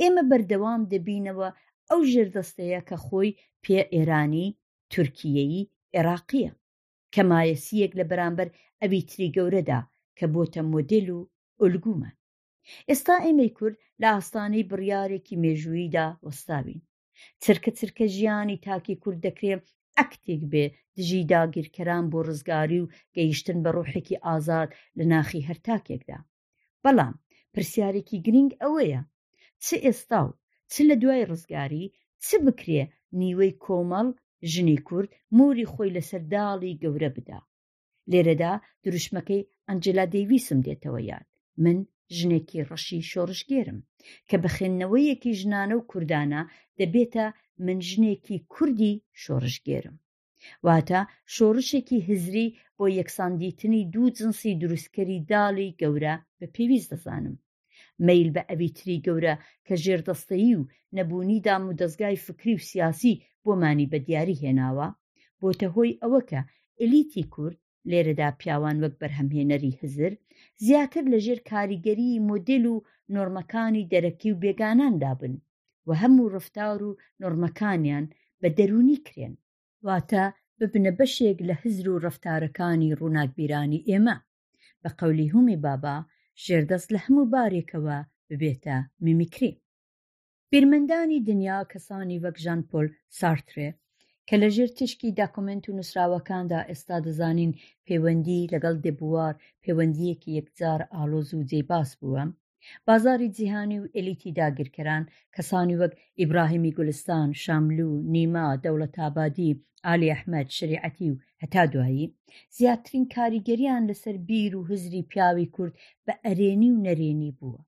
ئێمە 0.00 0.22
بەردەوام 0.30 0.80
دەبینەوە 0.92 1.48
ئەو 1.88 2.00
ژێردەستەیە 2.12 2.80
کە 2.88 2.96
خۆی 3.06 3.30
پێ 3.64 3.78
ئێرانی 3.94 4.48
تورکیەیی 4.92 5.68
عێراقیە 5.94 6.50
کەمایەسیەک 7.14 7.92
لە 7.98 8.04
بەرامبەر 8.10 8.48
ئەوی 8.80 9.00
تری 9.10 9.32
گەورەدا 9.36 9.80
کە 10.18 10.24
بۆتە 10.34 10.62
مۆدل 10.72 11.06
و 11.16 11.20
ئۆلگومە 11.60 12.10
ئێستا 12.88 13.16
ئێمەی 13.24 13.54
کورد 13.56 13.76
لە 14.00 14.08
ئاستانەی 14.14 14.68
بڕیارێکی 14.70 15.40
مێژوویدا 15.42 16.06
وەستاوین 16.26 16.80
چرکە 17.42 17.70
چرکە 17.78 18.04
ژیانی 18.16 18.60
تاکی 18.66 18.96
کورد 19.02 19.18
دەکرێ 19.26 19.54
ئەکتێک 19.98 20.42
بێ 20.52 20.64
دژی 20.96 21.22
داگیرکەران 21.32 22.04
بۆ 22.12 22.18
ڕزگاری 22.28 22.80
و 22.82 22.90
گەیشتن 23.16 23.58
بە 23.64 23.70
ڕۆحێکی 23.76 24.20
ئازاد 24.26 24.70
لە 24.98 25.04
ناخی 25.12 25.46
هەرتاکێکدا 25.48 26.18
بەڵام 26.84 27.14
پرسیارێکی 27.54 28.18
گرنگ 28.26 28.50
ئەوەیە 28.62 29.00
چ 29.64 29.66
ئێستا 29.84 30.20
و 30.26 30.36
چ 30.70 30.74
لە 30.88 30.94
دوای 31.02 31.26
ڕزگاری 31.30 31.84
چ 32.24 32.28
بکرێ 32.44 32.82
نیوەی 33.20 33.52
کۆمەڵ 33.64 34.08
ژنی 34.52 34.78
کورد 34.86 35.10
موری 35.36 35.70
خۆی 35.72 35.94
لەسەر 35.96 36.22
داڵی 36.32 36.78
گەورە 36.82 37.10
بدا 37.16 37.40
لێرەدا 38.10 38.52
دروشمەکەی 38.82 39.46
ئەنجلا 39.68 40.04
دەیویسم 40.14 40.58
دێتەوە 40.66 41.00
یاد 41.12 41.26
من 41.62 41.78
ژنێکی 42.18 42.64
ڕەشی 42.68 43.02
شۆڕشگێرم 43.10 43.78
کە 44.28 44.36
بەخێنەوەیەکی 44.44 45.36
ژنانە 45.40 45.74
و 45.76 45.86
کوردانە 45.90 46.42
دەبێتە 46.78 47.26
من 47.64 47.78
ژنێکی 47.90 48.36
کوردی 48.52 48.94
شۆڕشگێرم 49.22 49.96
واتە 50.66 51.00
شۆڕشێکی 51.34 51.98
هزری 52.08 52.46
بۆ 52.76 52.84
یەکساندیتنی 53.00 53.82
دوو 53.94 54.14
جنسی 54.18 54.52
دروستکەری 54.62 55.18
داڵی 55.30 55.70
گەورە 55.80 56.14
بە 56.38 56.46
پێویست 56.54 56.88
دەزانم 56.92 57.36
میل 58.06 58.28
بە 58.36 58.42
ئەویتری 58.50 59.02
گەورە 59.06 59.34
کە 59.66 59.74
ژێردەستەیی 59.84 60.54
و 60.58 60.62
نەبوونی 60.96 61.42
دام 61.46 61.62
و 61.66 61.76
دەستگای 61.80 62.22
فکری 62.26 62.54
و 62.58 62.66
سیاسی 62.70 63.12
بۆمانی 63.44 63.90
بە 63.92 63.98
دیاری 64.06 64.40
هێناوە 64.42 64.88
بۆتە 65.40 65.68
هۆی 65.74 65.98
ئەوە 66.02 66.20
کە 66.30 66.40
ئەلیتی 66.80 67.24
کورد 67.34 67.58
لێرەدا 67.90 68.28
پیاوان 68.40 68.76
وەک 68.82 68.94
بەرهەمهێنەری 69.00 69.72
هزر 69.80 70.12
زیاتر 70.66 71.04
لەژێر 71.12 71.40
کاریگەری 71.50 72.22
مۆدل 72.30 72.64
و 72.72 72.76
نۆرمەکانی 73.14 73.88
دەرەکی 73.92 74.28
و 74.32 74.40
بێگانان 74.42 74.94
دابن 75.02 75.34
و 75.86 75.90
هەموو 76.02 76.32
ڕفتار 76.34 76.78
و 76.88 76.90
نۆرمەکانیان 77.20 78.04
بە 78.40 78.48
دەرونی 78.58 78.98
کرێن 79.06 79.34
واتە 79.86 80.24
ببنە 80.60 80.92
بەشێک 80.98 81.38
لە 81.48 81.54
هزر 81.62 81.86
و 81.92 82.00
ڕفتارەکانی 82.04 82.96
ڕووناکبیرانی 82.98 83.84
ئێمە 83.88 84.16
بە 84.82 84.90
قەولی 84.98 85.32
هومی 85.34 85.58
بابا 85.66 85.96
ژێردەست 86.44 86.88
لە 86.94 87.00
هەموو 87.04 87.30
بارێکەوە 87.34 87.98
ببێتە 88.28 88.76
میمیکری 89.04 89.52
بیرمەندانی 90.50 91.24
دنیا 91.28 91.58
کەسانی 91.72 92.22
وەک 92.24 92.36
ژان 92.44 92.60
پۆل 92.70 92.86
سارترێ 93.18 93.70
کە 94.28 94.34
لە 94.42 94.48
ژێر 94.54 94.70
تشکی 94.78 95.16
داکۆمنت 95.20 95.64
و 95.66 95.76
نووسراوەکاندا 95.78 96.60
ئێستا 96.68 96.96
دەزانین 97.06 97.52
پەیوەندی 97.86 98.48
لەگەڵ 98.54 98.74
دێبوار 98.84 99.34
پەیوەندیەکی 99.62 100.34
یەکجار 100.38 100.80
ئالۆز 100.94 101.28
و 101.34 101.46
جێباس 101.50 101.90
بووە 102.00 102.22
بازاری 102.88 103.28
جیهانی 103.36 103.78
و 103.80 103.88
ئەلیتی 103.96 104.30
داگیرکەران 104.40 105.02
کەسانی 105.36 105.76
وەک 105.80 105.92
ئیبراهیمی 106.20 106.72
گولستان 106.78 107.28
شاملو 107.42 107.88
نیما 108.14 108.46
دەوڵەت 108.64 108.94
ئابادی 109.02 109.58
ئالی 109.86 110.12
ئەحمەد 110.14 110.48
شریعەتی 110.58 111.06
و 111.10 111.20
هەتا 111.42 111.62
دوایی 111.74 112.12
زیاترین 112.56 113.04
کاریگەریان 113.14 113.82
لەسەر 113.90 114.16
بیر 114.28 114.52
و 114.56 114.66
هزری 114.70 115.02
پیاوی 115.10 115.52
کورد 115.54 115.74
بە 116.06 116.12
ئەرێنی 116.26 116.70
و 116.72 116.82
نەرێنی 116.86 117.32
بووە 117.38 117.60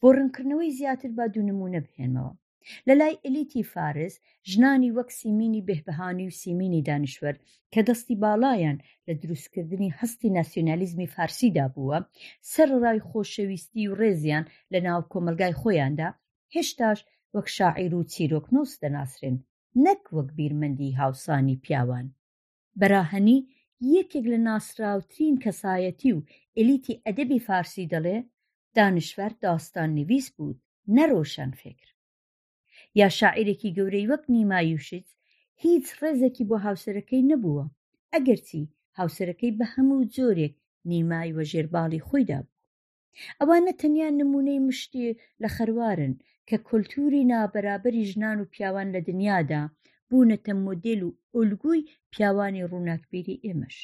بۆ 0.00 0.08
ڕنکردنەوەی 0.18 0.76
زیاتر 0.78 1.10
با 1.18 1.24
دوو 1.34 1.46
نمونە 1.50 1.80
بهێنمەوە 1.86 2.32
لە 2.88 2.94
لای 3.00 3.14
ئەلیتی 3.24 3.64
فارس 3.72 4.14
ژنانی 4.50 4.94
وەک 4.96 5.08
سیمینی 5.20 5.64
بێبهانی 5.68 6.26
و 6.28 6.36
سیمینی 6.42 6.82
دانیشوەر 6.88 7.36
کە 7.72 7.80
دەستی 7.88 8.20
باڵایان 8.22 8.76
لە 9.06 9.12
دروستکردنی 9.22 9.94
هەستی 9.98 10.34
ناسیۆنالیزمی 10.38 11.12
فارسیدا 11.14 11.66
بووە 11.74 11.98
سەر 12.52 12.68
ڕای 12.84 13.04
خۆشەویستی 13.08 13.88
و 13.90 13.96
ڕێزیان 14.00 14.44
لە 14.72 14.78
ناو 14.86 15.00
کۆمەلگای 15.12 15.58
خۆیاندا 15.60 16.08
هێشتاش 16.54 16.98
وەک 17.34 17.46
شاعیر 17.56 17.92
و 17.98 18.08
چیرۆکنۆس 18.12 18.72
دەناسرێن 18.82 19.36
نەک 19.86 20.02
وەک 20.16 20.28
بیرمەندی 20.38 20.96
هاوسانی 21.00 21.60
پیاوان 21.64 22.06
بەراهەنی 22.80 23.38
یەکێک 23.96 24.24
لە 24.32 24.38
ناسراوترین 24.48 25.36
کەسایەتی 25.44 26.10
و 26.16 26.24
ئەلیتی 26.56 27.00
ئەدەبی 27.06 27.40
فارسی 27.46 27.90
دەڵێ 27.92 28.18
دانیشوەر 28.76 29.32
داستان 29.46 29.88
نویس 29.98 30.26
بوو 30.34 30.58
نەڕۆشان 30.96 31.52
فکر 31.62 31.88
یا 32.98 33.08
شاعیرێکی 33.18 33.74
گەورەی 33.76 34.08
وەک 34.10 34.22
نیمایوشت 34.34 35.06
هیچ 35.64 35.86
ڕێزێکی 36.02 36.44
بۆ 36.50 36.56
هاوسەرەکەی 36.66 37.28
نەبووە 37.30 37.64
ئەگەرچی 38.12 38.62
هاوسەرەکەی 38.98 39.56
بە 39.58 39.66
هەموو 39.74 40.08
جۆرێک 40.16 40.54
نیمای 40.90 41.34
وە 41.36 41.42
ژێرباڵی 41.50 42.04
خۆیدا 42.08 42.40
بوو 42.44 42.56
ئەوانە 43.38 43.72
تەنیا 43.80 44.08
نمونەی 44.20 44.64
مشتی 44.66 45.16
لە 45.42 45.48
خەروارن 45.56 46.12
کە 46.48 46.56
کللتوری 46.66 47.28
نابەرابەری 47.32 48.08
ژنان 48.10 48.38
و 48.40 48.50
پیاوان 48.52 48.88
لە 48.94 49.00
دنیادا 49.08 49.62
بوونەتە 50.08 50.52
مۆدل 50.66 51.00
و 51.06 51.14
ئۆلگوی 51.34 51.86
پیاوانی 52.12 52.68
ڕووناکبیری 52.72 53.40
ئێمەش 53.44 53.76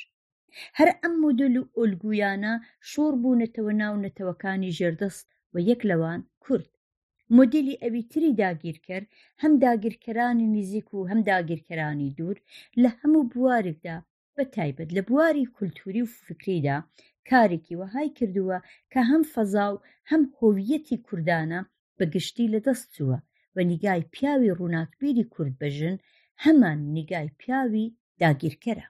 هەر 0.78 0.88
ئەم 1.00 1.14
مۆدل 1.24 1.54
و 1.60 1.68
ئۆلگویانە 1.78 2.54
شۆڕ 2.90 3.14
بوونەتەوە 3.22 3.72
ناو 3.82 3.94
نەتەوەکانی 4.04 4.74
ژێردەست 4.78 5.26
و 5.52 5.54
یەک 5.70 5.80
لەوان 5.90 6.20
کورد 6.44 6.70
مدلی 7.38 7.74
ئەوی 7.82 8.02
تری 8.12 8.32
داگیر 8.42 8.76
کرد 8.86 9.06
هەم 9.42 9.52
داگیرکەرانی 9.64 10.46
نزیک 10.56 10.88
و 10.94 11.08
هەم 11.10 11.20
داگیرکەرانی 11.30 12.08
دوور 12.18 12.36
لە 12.82 12.90
هەموو 13.00 13.28
بوارێکدا 13.32 13.96
بە 14.36 14.44
تایبەت 14.56 14.88
لە 14.96 15.02
بواری 15.08 15.50
کولتوری 15.56 16.02
و 16.04 16.12
فکریدا 16.26 16.76
کارێکی 17.30 17.78
وەهای 17.80 18.14
کردووە 18.18 18.58
کە 18.92 19.00
هەم 19.10 19.22
فەزا 19.32 19.66
و 19.72 19.82
هەم 20.10 20.22
هۆویەتی 20.38 21.02
کوردانە 21.06 21.60
بەگشتی 21.98 22.50
لەدەست 22.54 22.86
چووە 22.94 23.18
و 23.54 23.56
نیگای 23.70 24.02
پیاوی 24.14 24.56
ڕووناکبیری 24.58 25.28
کورد 25.34 25.54
بەژن 25.60 25.96
هەمان 26.44 26.78
نیگای 26.96 27.28
پیاوی 27.40 27.86
داگیرکەرە 28.22 28.86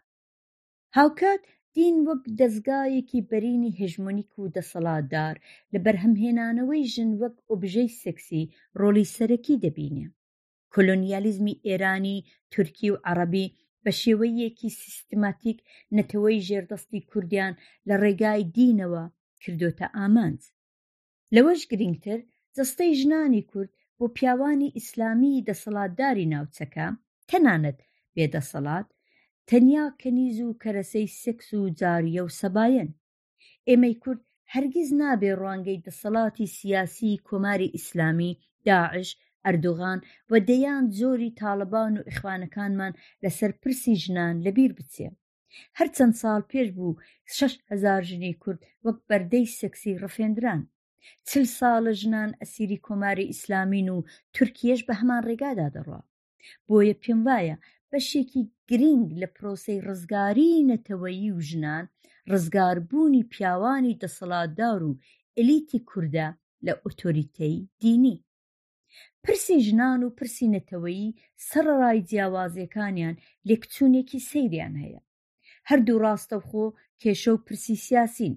هاوکات 0.96 1.42
دین 1.76 1.96
وەک 2.08 2.22
دەستگایەکی 2.40 3.26
بەرینی 3.30 3.76
هژمونیک 3.80 4.30
و 4.42 4.52
دەسەڵاتدار 4.56 5.34
لە 5.72 5.78
بەرهەمهێنانەوەی 5.84 6.82
ژن 6.94 7.10
وەک 7.22 7.36
ئۆبژەی 7.50 7.90
سەکسی 8.02 8.42
ڕۆلی 8.80 9.10
سەرەکی 9.16 9.60
دەبینێ 9.64 10.06
کۆلۆنیالیزمی 10.72 11.58
ئێرانی 11.66 12.18
تورکی 12.52 12.88
و 12.92 13.00
عەربی 13.08 13.52
بە 13.84 13.90
شێوەیەکی 14.00 14.74
سیستماتیک 14.82 15.58
نەتەوەی 15.96 16.44
ژێردەستی 16.48 17.06
کوردیان 17.10 17.54
لە 17.88 17.94
ڕێگای 18.02 18.42
دینەوە 18.56 19.04
کردوتە 19.42 19.86
ئامانج 19.96 20.40
لەوەش 21.34 21.60
گرنگتر 21.70 22.18
جەستەی 22.56 22.92
ژنانی 23.00 23.42
کورد 23.50 23.70
بۆ 23.98 24.04
پیاوانی 24.16 24.74
ئیسلامی 24.76 25.44
دەسەڵاتداری 25.48 26.30
ناوچەکە 26.32 26.86
تەنانەت 27.28 27.78
بێدەسەڵات 28.14 28.88
تەنیا 29.50 29.86
کەنیز 30.00 30.36
و 30.46 30.56
کەرەسەی 30.62 31.08
سکس 31.22 31.48
و 31.60 31.74
جاریە 31.80 32.22
و 32.24 32.28
سەباەن 32.40 32.88
ئێمەی 33.68 33.96
کورد 34.02 34.22
هەرگیز 34.54 34.90
نابێ 35.00 35.32
ڕوانگەی 35.40 35.82
دەسەڵاتی 35.86 36.52
سیاسی 36.58 37.22
کۆماری 37.28 37.72
ئیسلامی 37.76 38.32
داعش 38.66 39.08
ئەردوغان 39.44 39.98
و 40.30 40.32
دەیان 40.48 40.84
زۆری 40.98 41.34
تاالبان 41.40 41.92
و 41.96 42.04
ئیخوانەکانمان 42.08 42.92
لەسەر 43.22 43.50
پرسی 43.60 43.94
ژنان 44.02 44.36
لەبیر 44.46 44.72
بچێ 44.78 45.08
هەرچەند 45.78 46.14
ساڵ 46.22 46.40
پێش 46.52 46.68
بوو 46.76 47.00
شش 47.36 47.54
هزار 47.70 48.02
ژنی 48.10 48.34
کورد 48.42 48.60
وەک 48.84 48.98
بەردەی 49.08 49.46
سەکسی 49.60 49.98
ڕفێنران 50.02 50.62
چل 51.28 51.44
ساڵە 51.58 51.92
ژنان 52.00 52.30
ئەسیری 52.40 52.82
کۆماری 52.86 53.30
ئیسلامین 53.32 53.88
و 53.94 53.98
تورکیەش 54.34 54.80
بە 54.86 54.94
هەمان 55.00 55.22
ڕێگادا 55.28 55.68
دەڕوا 55.74 56.00
بۆیە 56.68 56.94
پێم 57.02 57.20
وایە 57.28 57.56
بەشێکی 57.92 58.42
گرنگ 58.68 59.08
لە 59.22 59.28
پرۆسەی 59.36 59.84
ڕزگاری 59.88 60.64
نەتەوەیی 60.72 61.32
و 61.36 61.40
ژنان 61.48 61.84
ڕزگاربوونی 62.32 63.28
پیاوانی 63.32 63.98
دەسەڵاتدار 64.02 64.80
و 64.88 64.92
ئەلیتی 65.36 65.80
کووردە 65.88 66.28
لە 66.66 66.72
ئۆتۆریتەی 66.84 67.56
دینی 67.82 68.16
پرسی 69.22 69.58
ژنان 69.66 70.00
و 70.02 70.14
پرسی 70.18 70.46
نەتەوەیی 70.56 71.14
سەرڕای 71.48 72.04
جیاوازیەکانیان 72.08 73.14
لێکچوونێکی 73.48 74.24
سەیریان 74.30 74.74
هەیە 74.82 75.02
هەردوو 75.68 76.02
ڕاستەوخۆ 76.04 76.66
کێشە 77.02 77.30
و 77.32 77.42
پرسی 77.46 77.76
سیاسین 77.86 78.34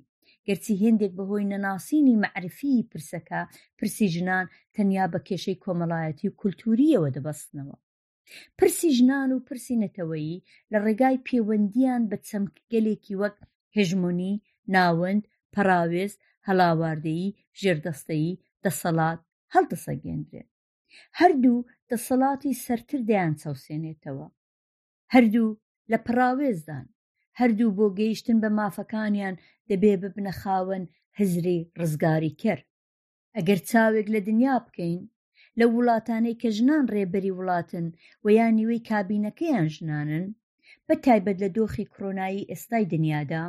گەرچی 0.47 0.80
هێندێک 0.84 1.12
بەهۆی 1.18 1.50
نەناسینی 1.52 2.20
مەعرفی 2.24 2.88
پرسەکە 2.91 3.41
پرسی 3.78 4.08
ژنان 4.16 4.45
تەنیا 4.76 5.06
بە 5.14 5.20
کێشەی 5.28 5.62
کۆمەڵایەتی 5.64 6.28
و 6.30 6.36
کولتوریەوە 6.41 7.10
دەبەستنەوە 7.16 7.78
پرسی 8.59 8.88
ژنان 8.97 9.30
و 9.36 9.39
پرسی 9.47 9.75
نەتەوەیی 9.86 10.43
لە 10.71 10.77
ڕێگای 10.86 11.23
پەیوەندیان 11.27 12.01
بە 12.09 12.17
چەمکگەلێکی 12.27 13.15
وەک 13.21 13.36
هژمونی 13.77 14.34
ناوەند 14.73 15.23
پراوێز 15.53 16.13
هەڵاواردەیی 16.47 17.36
ژێردەستەیی 17.61 18.39
دەسەڵات 18.63 19.19
هەڵدەسەگەندرێت 19.53 20.49
هەردوو 21.19 21.65
دەسەڵاتی 21.89 22.59
سەرتر 22.65 23.01
دەیان 23.09 23.34
چاوسێنێتەوە 23.41 24.27
هەردوو 25.13 25.49
لە 25.91 25.97
پراوێزدان 26.07 26.88
هەردوو 27.39 27.75
بۆ 27.77 27.86
گەیشتن 27.99 28.38
بە 28.43 28.49
مافەکانیان 28.59 29.36
دەبێ 29.69 29.93
ببنە 30.01 30.34
خاوەن 30.41 30.84
هزری 31.19 31.59
ڕزگاری 31.80 32.34
کرد 32.41 32.65
ئەگەر 33.36 33.59
چاوێک 33.69 34.07
لە 34.15 34.19
دنیا 34.27 34.55
بکەین 34.65 35.03
لە 35.60 35.66
وڵاتانەی 35.76 36.39
کە 36.41 36.49
ژنان 36.57 36.84
ڕێبەری 36.93 37.36
وڵاتن 37.38 37.86
و 38.24 38.26
یان 38.38 38.51
نیوەی 38.60 38.86
کابینەکەیان 38.89 39.68
ژنانن 39.76 40.26
بە 40.88 40.93
تایبەت 41.05 41.38
لە 41.43 41.49
دۆخی 41.57 41.89
کۆنایی 41.93 42.47
ئێستای 42.51 42.89
دنیادا 42.93 43.43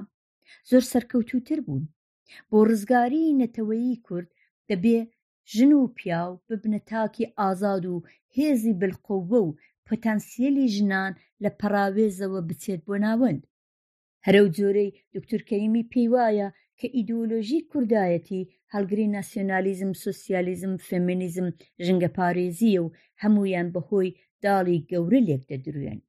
زۆر 0.71 0.83
سەرکەوتوتر 0.93 1.59
بوون 1.67 1.85
بۆ 2.51 2.57
ڕزگاری 2.71 3.37
نەتەوەیی 3.43 4.01
کورد 4.07 4.29
دەبێ 4.71 4.99
ژن 5.55 5.73
و 5.77 5.93
پیاو 5.99 6.31
ببنە 6.49 6.81
تاکی 6.91 7.31
ئازاد 7.39 7.85
و 7.95 8.05
هێزی 8.37 8.73
بلقووە 8.81 9.41
و 9.45 9.57
پۆتەنسیەلی 9.87 10.67
ژنان 10.77 11.13
لە 11.43 11.51
پەراوێزەوە 11.61 12.41
بچێت 12.49 12.81
بۆ 12.89 12.95
ناوەند 13.05 13.43
هەرە 14.25 14.41
و 14.45 14.53
جۆرەی 14.57 14.95
دکتورکەریمی 15.15 15.89
پێی 15.93 16.09
وایە 16.15 16.49
کە 16.81 16.87
ئیدۆلۆژی 16.97 17.59
کوردایەتی 17.71 18.49
هەلگری 18.75 19.07
ناسیۆنالیزم 19.17 19.93
سوسیالیزم 20.05 20.73
فەمینیزم 20.89 21.47
ژنگە 21.87 22.11
پارێزیە 22.19 22.81
و 22.85 22.95
هەمویان 23.23 23.69
بەهۆی 23.75 24.17
داڵی 24.45 24.79
گەورە 24.91 25.21
لێک 25.29 25.43
دەدروێن 25.51 26.01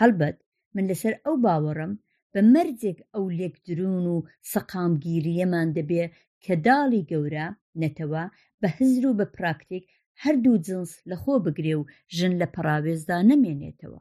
هەلبەت 0.00 0.36
من 0.74 0.84
لەسەر 0.90 1.14
ئەو 1.24 1.34
باوەڕم 1.44 1.92
بە 2.32 2.40
مەرجێک 2.54 2.98
ئەو 3.12 3.24
لێکدرون 3.38 4.04
و 4.14 4.16
سەقامگیریەمان 4.52 5.68
دەبێ 5.76 6.04
کە 6.44 6.54
داڵی 6.66 7.02
گەورە 7.10 7.46
نەتەوە 7.82 8.24
بە 8.60 8.68
هزر 8.78 9.04
و 9.08 9.16
بە 9.18 9.26
پراکتێک 9.36 9.84
هەردوو 10.22 10.62
جنس 10.66 10.92
لەخۆ 11.10 11.34
بگرێ 11.46 11.74
و 11.78 11.88
ژن 12.16 12.32
لە 12.40 12.46
پراوێزدا 12.54 13.18
نەمێنێتەوە 13.30 14.00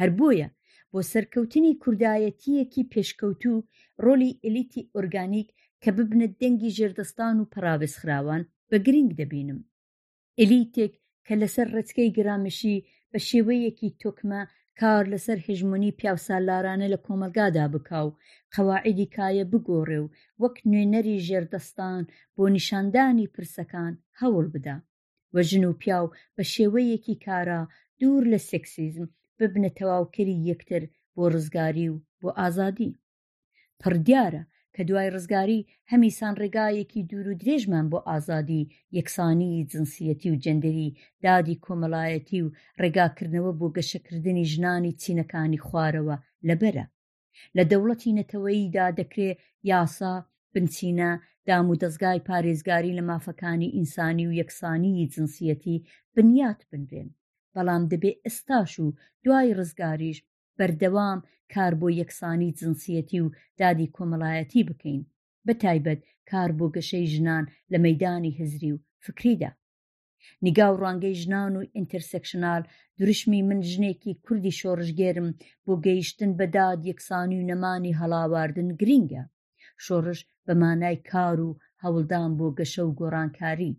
هەر 0.00 0.10
بۆیە 0.18 0.48
بۆ 0.94 1.00
سەرکەوتنی 1.12 1.72
کوردایەتیەکی 1.82 2.88
پێشکەوتوو 2.92 3.64
ڕۆلی 4.04 4.36
ئەلیتی 4.44 4.86
ئۆرگانیک 4.94 5.48
کە 5.82 5.90
ببنە 5.96 6.26
دەنگی 6.40 6.74
ژێردەستان 6.76 7.34
و 7.38 7.50
پراوێسخراوان 7.52 8.42
بە 8.70 8.76
گرنگ 8.86 9.10
دەبینم 9.20 9.60
ئەلیتێک 10.40 10.92
کە 11.26 11.34
لەسەر 11.42 11.68
ڕچکەی 11.76 12.14
گرامشی 12.16 12.76
بە 13.10 13.18
شێوەیەکی 13.28 13.88
تۆکمە 14.00 14.42
کار 14.80 15.04
لەسەر 15.12 15.38
هژمونی 15.46 15.96
پیاوسالارانە 15.98 16.86
لە 16.94 16.98
کۆمەلگادا 17.06 17.64
بکاو 17.74 18.08
قەواعیدی 18.54 19.10
کایە 19.16 19.44
بگۆڕێ 19.52 19.98
و 20.02 20.12
وەک 20.42 20.56
نوێنەری 20.70 21.22
ژێردەستان 21.26 22.02
بۆ 22.36 22.44
نیشاندانی 22.56 23.30
پرسەکان 23.34 23.92
هەوڵ 24.20 24.46
بدا 24.54 24.76
وەژن 25.34 25.64
و 25.66 25.78
پیاو 25.82 26.06
بە 26.36 26.42
شێوەیەکی 26.54 27.20
کارا 27.26 27.62
دوور 27.98 28.24
لە 28.32 28.38
سکسیزم 28.50 29.08
ببنە 29.40 29.70
تەواوکەری 29.78 30.36
یەکتر 30.50 30.82
بۆ 31.16 31.24
ڕزگاری 31.34 31.86
و 31.92 31.96
بۆ 32.20 32.30
ئازادی 32.38 32.96
پڕدیارە 33.80 34.42
کە 34.74 34.82
دوای 34.88 35.12
ڕزگاری 35.14 35.66
هەمیسان 35.90 36.32
ڕێگایەکی 36.42 37.06
دوور 37.10 37.26
و 37.30 37.38
درێژمان 37.42 37.86
بۆ 37.92 37.98
ئازادی 38.08 38.68
یەکسانی 38.98 39.66
جنسیەتی 39.70 40.28
و 40.32 40.40
جندری 40.44 40.94
دادی 41.24 41.60
کۆمەڵایەتی 41.64 42.38
و 42.44 42.52
ڕێگاکردنەوە 42.82 43.52
بۆ 43.60 43.66
گەشەکردنی 43.76 44.48
ژنانی 44.52 44.96
چینەکانی 45.02 45.62
خوارەوە 45.66 46.16
لەبەرە 46.48 46.86
لە 47.56 47.62
دەوڵەتی 47.70 48.16
نەتەوەییدا 48.18 48.86
دەکرێت 49.00 49.38
یاسا 49.70 50.12
بنچینە 50.52 51.10
دام 51.48 51.66
و 51.68 51.78
دەستگای 51.82 52.24
پارێزگاری 52.28 52.96
لە 52.98 53.02
مافەکانی 53.10 53.72
ئینسانی 53.76 54.26
و 54.28 54.36
یەکسانی 54.40 55.08
جنسیەتی 55.14 55.76
بنیات 56.14 56.60
بنرێن 56.70 57.08
بەڵام 57.56 57.82
دەبێ 57.92 58.12
ئێستاش 58.24 58.72
و 58.84 58.86
دوای 59.24 59.56
ڕزگاریش 59.58 60.18
بەردەوام 60.58 61.18
کار 61.54 61.72
بۆ 61.80 61.88
یەکسانی 62.00 62.54
جنسیەتی 62.58 63.20
و 63.24 63.34
دادی 63.60 63.92
کۆمەڵایەتی 63.96 64.62
بکەین 64.68 65.02
بەتایبەت 65.46 66.00
کار 66.30 66.50
بۆ 66.58 66.66
گەشەی 66.76 67.10
ژنان 67.14 67.44
لە 67.72 67.78
مەدانی 67.86 68.36
هزری 68.38 68.70
و 68.74 68.82
فکریدا 69.04 69.50
نیگا 70.44 70.66
و 70.72 70.80
ڕەنگەی 70.82 71.18
ژنان 71.22 71.52
و 71.56 71.66
ئینترسەکشنال 71.76 72.62
دروشمی 72.98 73.40
من 73.48 73.60
ژنێکی 73.72 74.18
کوردی 74.24 74.56
شۆڕژگێرم 74.60 75.28
بۆ 75.64 75.72
گەیشتن 75.84 76.30
بەداد 76.38 76.80
یەکسانی 76.90 77.36
و 77.40 77.46
نەمانی 77.50 77.96
هەڵاواردن 78.00 78.68
گرینگە 78.80 79.24
شۆڕش 79.84 80.20
بە 80.46 80.52
مانای 80.62 80.98
کار 81.10 81.38
و 81.48 81.58
هەوڵدان 81.82 82.30
بۆ 82.38 82.46
گەشە 82.58 82.82
و 82.86 82.96
گۆڕانکاری 82.98 83.72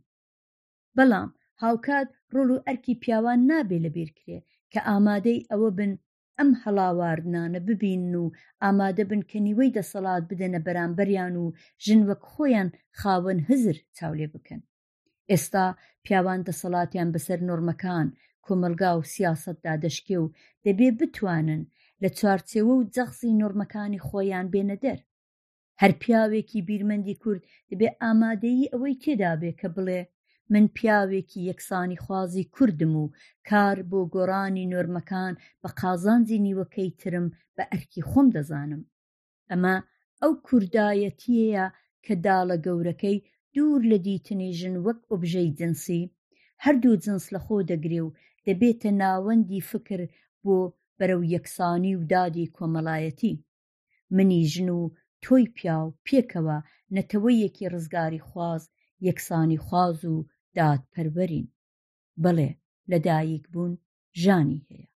بەڵام 0.97 1.29
هاوکات 1.63 2.07
ڕۆڵ 2.35 2.49
و 2.53 2.63
ئەرکی 2.67 2.93
پیاوان 3.03 3.39
نابێ 3.51 3.77
لەبیرکرێ 3.85 4.39
کە 4.71 4.79
ئامادەی 4.89 5.45
ئەوە 5.51 5.69
بن 5.77 5.91
ئەم 6.37 6.49
هەڵاواردنانە 6.63 7.59
ببین 7.69 8.03
و 8.21 8.25
ئامادە 8.63 9.03
بن 9.11 9.21
کەنیوەی 9.31 9.73
دەسەڵات 9.77 10.23
بدەنە 10.31 10.59
بەرامبەریان 10.67 11.33
و 11.37 11.45
ژن 11.85 12.01
وەک 12.09 12.21
خۆیان 12.31 12.69
خاوەن 12.99 13.39
هزر 13.49 13.77
چاولێ 13.97 14.27
بکەن 14.35 14.61
ئێستا 15.31 15.65
پیاوان 16.05 16.39
دەسەڵاتیان 16.47 17.09
بەسەر 17.15 17.39
نۆرمەکان 17.49 18.07
کۆمەلگا 18.45 18.91
و 18.97 19.07
سیاستدا 19.13 19.73
دەشکێ 19.85 20.17
و 20.23 20.33
دەبێ 20.65 20.89
بتوانن 20.99 21.61
لە 22.03 22.09
چوارچێوە 22.19 22.73
و 22.77 22.87
جەخزی 22.95 23.37
نۆرمەکانی 23.41 24.03
خۆیان 24.07 24.47
بێنە 24.53 24.77
دەر 24.85 24.99
هەر 25.81 25.91
پیاوێکی 26.01 26.65
بیرمەندی 26.69 27.19
کورد 27.21 27.41
دەبێ 27.69 27.87
ئامادەیی 28.01 28.69
ئەوەی 28.71 28.99
تێدابێ 29.03 29.51
کە 29.59 29.67
بڵێ 29.75 30.01
من 30.49 30.63
پیاوێکی 30.77 31.41
یەکسانی 31.49 32.01
خوازی 32.03 32.43
کوردم 32.55 32.93
و 33.01 33.05
کار 33.49 33.77
بۆ 33.89 33.99
گۆڕانی 34.15 34.69
نۆرمەکان 34.73 35.33
بە 35.61 35.69
قازانجی 35.81 36.39
نیوەکەی 36.45 36.91
ترم 37.01 37.25
بە 37.55 37.63
ئەرکی 37.71 38.05
خۆم 38.09 38.27
دەزانم 38.35 38.81
ئەمە 39.49 39.75
ئەو 40.21 40.33
کوردایەتیەیە 40.47 41.65
کە 42.05 42.13
داڵە 42.25 42.57
گەورەکەی 42.65 43.17
دوور 43.53 43.81
لە 43.91 43.97
دیتنی 44.07 44.51
ژن 44.59 44.75
وەک 44.85 44.99
ئۆبژەی 45.09 45.55
جنسی 45.59 46.01
هەردوو 46.63 47.01
جنس 47.03 47.25
لە 47.35 47.39
خۆ 47.45 47.57
دەگرێ 47.71 48.01
و 48.05 48.15
دەبێتە 48.45 48.89
ناوەندی 49.01 49.65
فکر 49.71 49.99
بۆ 50.43 50.57
بەرەو 50.97 51.21
یەکسانی 51.35 51.93
و 51.99 52.01
دادی 52.13 52.51
کۆمەڵایەتی 52.55 53.33
منی 54.15 54.41
ژن 54.53 54.69
و 54.81 54.83
تۆی 55.23 55.45
پیا 55.57 55.77
و 55.85 55.93
پێکەوە 56.07 56.57
نەتەوەیەکی 56.95 57.69
ڕزگاری 57.73 58.25
خواز 58.27 58.63
یەکسانی 59.07 59.61
خواز 59.67 59.99
و 60.13 60.15
دادپەروەرین 60.57 61.47
بەڵێ 62.23 62.49
لەدایک 62.91 63.43
بوون 63.53 63.73
ژانی 64.21 64.63
هەیە 64.69 64.87